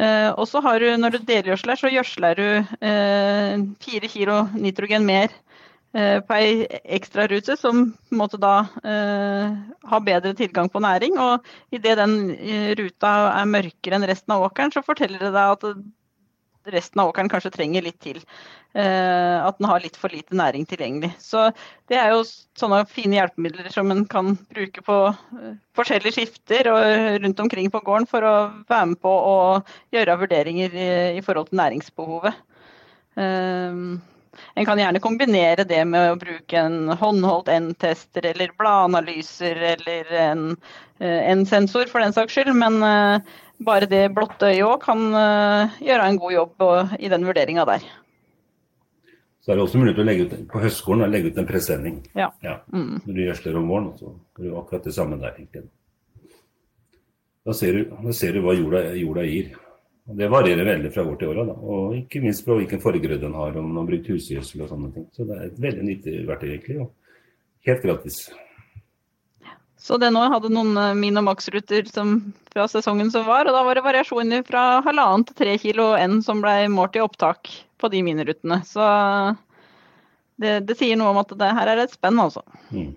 Uh, 0.00 0.32
og 0.40 0.46
så 0.48 0.62
har 0.64 0.80
du, 0.80 0.88
når 0.96 1.12
du 1.12 1.24
delgjødsler, 1.28 1.76
så 1.76 1.90
gjødsler 1.92 2.38
du 2.38 2.46
uh, 2.64 3.54
fire 3.84 4.08
kilo 4.08 4.36
nitrogen 4.56 5.04
mer 5.04 5.28
uh, 5.92 6.22
på 6.24 6.38
ei 6.38 6.64
ekstrarute, 6.96 7.58
som 7.60 7.90
på 7.92 8.16
en 8.16 8.22
måte 8.22 8.40
da 8.40 8.54
har 8.80 10.04
bedre 10.06 10.32
tilgang 10.38 10.70
på 10.72 10.80
næring. 10.80 11.18
Og 11.20 11.44
idet 11.76 11.98
den 12.00 12.16
ruta 12.80 13.12
er 13.34 13.50
mørkere 13.50 13.98
enn 13.98 14.08
resten 14.08 14.36
av 14.36 14.46
åkeren, 14.48 14.72
så 14.72 14.84
forteller 14.86 15.26
det 15.26 15.34
deg 15.36 15.56
at 15.58 15.82
resten 16.68 17.00
av 17.00 17.10
åkeren 17.10 17.30
kanskje 17.32 17.52
trenger 17.54 17.84
litt 17.86 18.00
til. 18.02 18.20
Uh, 18.76 19.42
at 19.48 19.56
den 19.58 19.66
har 19.66 19.82
litt 19.82 19.96
for 19.98 20.12
lite 20.12 20.36
næring 20.36 20.66
tilgjengelig. 20.68 21.10
Så 21.18 21.48
det 21.90 21.98
er 21.98 22.12
jo 22.12 22.22
sånne 22.58 22.84
fine 22.90 23.18
hjelpemidler 23.18 23.70
som 23.74 23.90
en 23.90 24.04
kan 24.10 24.36
bruke 24.52 24.84
på 24.86 24.98
uh, 25.10 25.50
forskjellige 25.78 26.18
skifter 26.18 26.70
og 26.70 27.18
rundt 27.24 27.42
omkring 27.42 27.72
på 27.72 27.82
gården 27.86 28.06
for 28.10 28.26
å 28.26 28.36
være 28.70 28.92
med 28.92 29.02
på 29.02 29.10
å 29.10 29.36
gjøre 29.96 30.20
vurderinger 30.22 30.76
i, 31.16 31.24
forhold 31.24 31.50
til 31.50 31.60
næringsbehovet. 31.62 32.46
En 34.58 34.66
kan 34.68 34.80
gjerne 34.80 35.02
kombinere 35.02 35.66
det 35.68 35.82
med 35.88 36.12
å 36.12 36.18
bruke 36.20 36.64
en 36.64 36.90
håndholdt 37.00 37.50
N-tester 37.54 38.30
eller 38.32 38.52
bladanalyser 38.58 39.62
eller 39.74 40.12
en, 40.24 40.44
en, 40.98 41.46
sensor 41.48 41.88
for 41.90 42.04
den 42.04 42.16
saks 42.16 42.36
skyld, 42.36 42.52
men 42.56 42.80
bare 43.64 43.88
det 43.88 44.08
blotte 44.16 44.50
øyet 44.50 44.66
òg 44.66 44.84
kan 44.84 45.06
gjøre 45.80 46.06
en 46.08 46.20
god 46.20 46.36
jobb 46.36 46.68
i 46.98 47.12
den 47.12 47.26
vurderinga 47.28 47.66
der. 47.68 47.88
Så 49.40 49.52
er 49.52 49.56
det 49.56 49.62
også 49.64 49.80
mulig 49.80 49.94
til 49.96 50.04
å 50.04 50.06
legge 50.06 50.24
ut 50.28 50.34
på 50.52 50.60
høstskolen 50.60 51.06
og 51.06 51.12
legge 51.14 51.30
ut 51.32 51.38
en 51.40 51.48
presenning. 51.48 52.00
Ja. 52.14 52.28
ja. 52.44 52.58
Mm. 52.72 53.00
Når 53.06 53.14
du 53.16 53.20
gjødsler 53.24 53.56
om 53.56 53.70
våren, 53.72 53.88
så 53.96 54.12
er 54.36 54.44
det 54.44 54.56
akkurat 54.60 54.84
det 54.84 54.92
samme 54.94 55.16
der. 55.22 55.64
Da 57.48 57.54
ser 57.56 57.78
du, 57.78 57.94
da 58.04 58.14
ser 58.14 58.36
du 58.36 58.44
hva 58.44 58.54
jorda, 58.54 58.82
jorda, 59.00 59.24
gir. 59.24 59.54
Det 60.16 60.28
varierer 60.30 60.66
veldig 60.66 60.90
fra 60.94 61.04
år 61.06 61.16
til 61.20 61.32
år. 61.32 61.40
Da. 61.46 61.54
Og 61.54 61.96
ikke 62.00 62.22
minst 62.24 62.44
på 62.46 62.56
hvilken 62.58 62.82
forgrød 62.82 63.18
den 63.22 63.34
har, 63.38 63.56
om 63.56 63.70
en 63.70 63.80
har 63.82 63.88
brukt 63.88 64.08
husgjødsel 64.10 64.64
og 64.64 64.70
sånne 64.72 64.92
ting. 64.94 65.08
Så 65.14 65.26
det 65.28 65.36
er 65.36 65.48
et 65.48 65.60
veldig 65.62 65.86
nyttig 65.86 66.14
verktøy, 66.28 66.48
egentlig. 66.54 66.78
Og 66.86 67.68
helt 67.68 67.84
gratis. 67.84 68.22
Så 69.80 69.96
det 69.96 70.10
nå 70.12 70.22
hadde 70.28 70.50
noen 70.52 70.76
eh, 70.76 70.96
min- 70.98 71.16
og 71.16 71.24
maksruter 71.30 71.86
fra 71.88 72.66
sesongen 72.68 73.08
som 73.12 73.24
var, 73.28 73.48
og 73.48 73.56
da 73.56 73.62
var 73.64 73.78
det 73.78 73.84
variasjoner 73.86 74.44
fra 74.46 74.64
halvannen 74.84 75.24
til 75.28 75.38
tre 75.38 75.54
kilo 75.62 75.92
enn 75.96 76.20
som 76.24 76.42
ble 76.44 76.68
målt 76.72 76.98
i 76.98 77.04
opptak 77.04 77.48
på 77.80 77.88
de 77.88 78.02
minirutene. 78.04 78.60
Så 78.68 78.84
det, 80.40 80.58
det, 80.68 80.76
sier 80.76 81.00
noe 81.00 81.14
om 81.14 81.22
at 81.22 81.32
det 81.40 81.48
her 81.56 81.72
er 81.72 81.84
et 81.84 81.96
spenn, 81.96 82.20
altså. 82.20 82.44
Mm. 82.68 82.92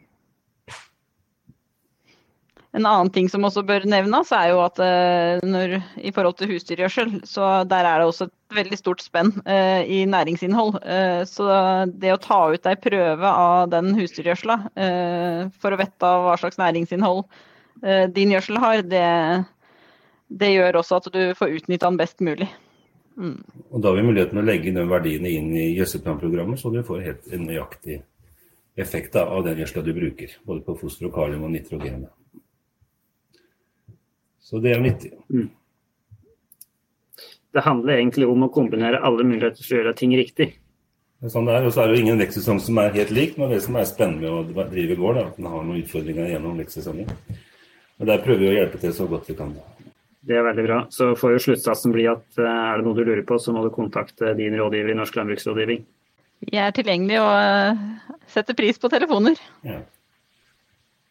En 2.73 2.87
annen 2.89 3.11
ting 3.13 3.27
som 3.29 3.43
også 3.45 3.61
bør 3.69 3.83
nevnes, 3.85 4.31
er 4.33 4.47
jo 4.49 4.61
at 4.63 4.79
eh, 4.81 5.43
når, 5.45 5.75
i 6.01 6.09
forhold 6.13 6.39
til 6.39 6.49
husdyrgjødsel, 6.55 7.19
så 7.29 7.49
der 7.69 7.85
er 7.85 8.01
det 8.01 8.07
også 8.09 8.25
et 8.25 8.55
veldig 8.57 8.79
stort 8.79 9.03
spenn 9.05 9.29
eh, 9.45 9.85
i 9.85 9.99
næringsinnhold. 10.09 10.79
Eh, 10.81 11.21
så 11.29 11.45
det 11.93 12.15
å 12.15 12.21
ta 12.21 12.39
ut 12.49 12.65
ei 12.69 12.73
prøve 12.81 13.29
av 13.29 13.67
den 13.69 13.91
husdyrgjødsla 13.99 14.55
eh, 14.73 15.43
for 15.61 15.75
å 15.75 15.79
vite 15.83 16.13
hva 16.25 16.33
slags 16.41 16.57
næringsinnhold 16.61 17.21
eh, 17.85 18.07
din 18.15 18.33
gjødsel 18.33 18.57
har, 18.65 18.81
det, 18.89 19.05
det, 20.33 20.51
gjør 20.55 20.81
også 20.81 20.97
at 20.97 21.11
du 21.13 21.21
får 21.37 21.53
utnytta 21.59 21.93
den 21.93 22.01
best 22.01 22.25
mulig. 22.25 22.49
Mm. 23.21 23.37
Og 23.69 23.77
Da 23.85 23.93
har 23.93 24.01
vi 24.01 24.07
muligheten 24.09 24.41
å 24.41 24.47
legge 24.49 24.73
de 24.73 24.87
verdiene 24.89 25.29
inn 25.29 25.53
i 25.53 25.69
gjødselplanprogrammet, 25.75 26.57
så 26.57 26.73
du 26.73 26.81
får 26.81 27.05
helt 27.05 27.29
en 27.37 27.45
nøyaktig 27.45 28.01
effekt 28.81 29.21
av 29.21 29.45
den 29.45 29.61
gjødsla 29.61 29.85
du 29.85 29.93
bruker. 29.93 30.37
Både 30.41 30.65
på 30.65 30.79
foster 30.81 31.11
og 31.11 31.13
kalium 31.21 31.45
og 31.45 31.53
nitrogen. 31.53 32.07
Så 34.53 34.59
det 34.61 34.75
er 34.75 34.81
nyttig. 34.83 35.09
Mm. 35.33 35.47
Det 37.53 37.61
handler 37.65 37.95
egentlig 37.95 38.27
om 38.29 38.43
å 38.45 38.51
kombinere 38.53 38.99
alle 39.01 39.25
muligheter 39.25 39.65
for 39.65 39.73
å 39.73 39.79
gjøre 39.79 39.93
ting 39.97 40.13
riktig. 40.13 40.51
Sånn 41.25 41.47
det 41.47 41.55
er, 41.55 41.65
og 41.65 41.73
så 41.73 41.81
er 41.81 41.89
det 41.89 41.95
jo 41.97 42.03
ingen 42.03 42.19
vekstsesong 42.21 42.59
som 42.61 42.77
er 42.81 42.93
helt 42.93 43.13
lik, 43.15 43.37
men 43.39 43.49
det 43.49 43.63
som 43.65 43.79
er 43.79 43.87
spennende 43.89 44.29
med 44.29 44.53
å 44.53 44.65
drive 44.69 44.97
gård, 44.99 45.17
er 45.17 45.31
at 45.31 45.39
en 45.41 45.47
har 45.49 45.63
noen 45.65 45.79
utfordringer 45.81 46.29
gjennom 46.35 46.59
vekstsesongen. 46.61 47.09
Og 47.97 48.09
Der 48.09 48.21
prøver 48.21 48.43
vi 48.43 48.51
å 48.51 48.57
hjelpe 48.59 48.81
til 48.81 48.93
så 48.93 49.07
godt 49.09 49.31
vi 49.31 49.37
kan. 49.39 49.55
Det 50.21 50.37
er 50.37 50.45
veldig 50.45 50.65
bra. 50.67 50.77
Så 50.93 51.09
får 51.17 51.33
jo 51.33 51.41
sluttsatsen 51.47 51.95
bli 51.95 52.05
at 52.11 52.37
eh, 52.37 52.45
er 52.45 52.77
det 52.77 52.85
noe 52.85 52.99
du 52.99 53.01
lurer 53.07 53.23
på, 53.25 53.39
så 53.41 53.55
må 53.55 53.65
du 53.65 53.73
kontakte 53.73 54.35
din 54.37 54.53
rådgiver 54.59 54.93
i 54.93 54.99
Norsk 54.99 55.17
landbruksrådgivning. 55.17 55.81
Jeg 56.51 56.61
er 56.61 56.77
tilgjengelig 56.77 57.17
og 57.23 57.33
eh, 57.39 57.81
setter 58.35 58.59
pris 58.59 58.77
på 58.77 58.91
telefoner. 58.93 59.41
Ja. 59.65 59.81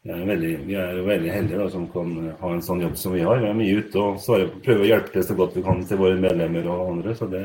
Veldig, 0.02 0.48
vi 0.66 0.74
er 0.74 0.96
veldig 1.06 1.30
heldige 1.30 1.58
da, 1.60 1.68
som 1.70 1.84
kan 1.92 2.08
ha 2.40 2.48
en 2.50 2.62
sånn 2.66 2.80
jobb 2.82 2.96
som 2.98 3.12
vi 3.14 3.22
har. 3.22 3.38
Vi 3.38 3.46
er 3.46 3.54
mye 3.54 3.76
ute 3.78 4.00
og 4.02 4.16
svarer, 4.18 4.48
prøver 4.64 4.82
å 4.82 4.88
hjelpe 4.88 5.14
til 5.14 5.26
så 5.28 5.36
godt 5.38 5.54
vi 5.54 5.62
kan 5.62 5.84
til 5.86 6.00
våre 6.00 6.18
medlemmer 6.18 6.66
og 6.74 6.88
andre. 6.96 7.14
Så 7.14 7.28
det, 7.30 7.42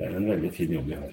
det 0.00 0.06
er 0.08 0.16
en 0.16 0.30
veldig 0.32 0.52
fin 0.56 0.72
jobb 0.78 0.88
vi 0.88 0.96
har. 0.96 1.12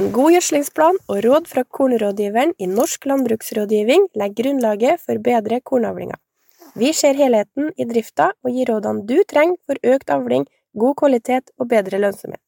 En 0.00 0.12
god 0.16 0.32
gjødslingsplan 0.38 1.04
og 1.12 1.24
råd 1.28 1.52
fra 1.52 1.68
kornrådgiveren 1.76 2.56
i 2.56 2.72
Norsk 2.72 3.04
landbruksrådgivning 3.08 4.08
legger 4.16 4.46
grunnlaget 4.46 5.04
for 5.04 5.20
bedre 5.20 5.60
kornavlinger. 5.60 6.16
Vi 6.76 6.92
ser 6.92 7.14
helheten 7.16 7.70
i 7.80 7.84
drifta 7.88 8.32
og 8.44 8.52
gir 8.52 8.68
rådene 8.68 9.06
du 9.08 9.16
trenger 9.24 9.56
for 9.64 9.78
økt 9.94 10.10
avling, 10.12 10.42
god 10.76 10.96
kvalitet 11.00 11.48
og 11.56 11.70
bedre 11.70 11.96
lønnsomhet. 12.02 12.42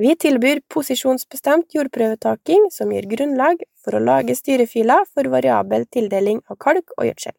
Vi 0.00 0.14
tilbyr 0.16 0.62
posisjonsbestemt 0.72 1.74
jordprøvetaking 1.76 2.70
som 2.72 2.94
gir 2.94 3.04
grunnlag 3.10 3.60
for 3.84 3.98
å 3.98 4.00
lage 4.00 4.36
styrefiler 4.38 5.04
for 5.12 5.28
variabel 5.28 5.84
tildeling 5.92 6.38
av 6.48 6.56
kalk 6.64 6.94
og 6.96 7.04
gjødsel. 7.10 7.34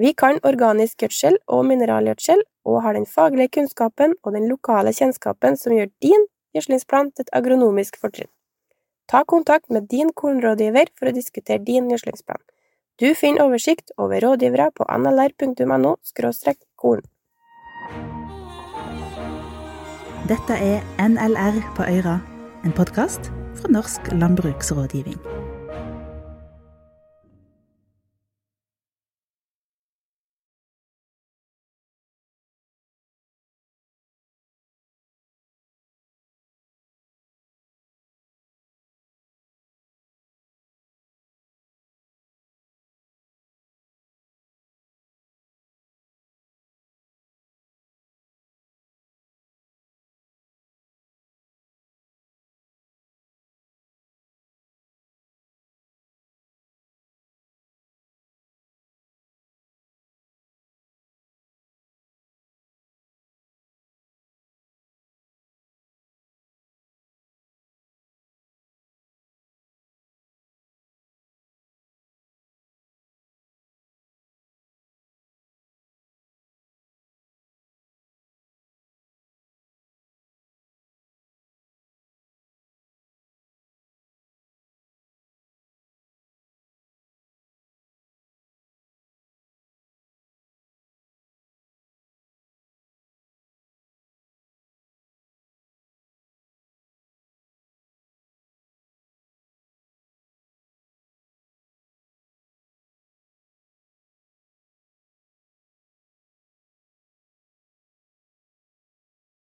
Vi 0.00 0.14
kan 0.16 0.40
organisk 0.48 1.04
gjødsel 1.04 1.36
og 1.52 1.66
mineralgjødsel, 1.68 2.40
og 2.64 2.80
har 2.86 2.96
den 2.96 3.04
faglige 3.04 3.52
kunnskapen 3.58 4.14
og 4.24 4.32
den 4.38 4.46
lokale 4.48 4.94
kjennskapen 4.96 5.58
som 5.60 5.74
gjør 5.76 5.90
din 6.00 6.24
gjødslingsplan 6.56 7.12
til 7.12 7.26
et 7.26 7.34
agronomisk 7.36 8.00
fortrinn. 8.00 8.30
Ta 9.10 9.20
kontakt 9.28 9.68
med 9.68 9.90
din 9.92 10.14
kornrådgiver 10.16 10.94
for 10.96 11.10
å 11.10 11.14
diskutere 11.16 11.60
din 11.66 11.92
gjødslingsplan. 11.92 12.40
Du 13.00 13.14
finner 13.16 13.46
oversikt 13.46 13.94
over 13.96 14.20
rådgivere 14.20 14.66
på 14.76 14.84
nlr.no 14.84 15.94
korn. 16.76 17.00
Dette 20.28 20.58
er 20.60 20.84
NLR 21.08 21.62
på 21.78 21.88
Øyra, 21.88 22.18
en 22.64 22.76
podkast 22.76 23.32
fra 23.56 23.72
Norsk 23.72 24.12
landbruksrådgivning. 24.12 25.39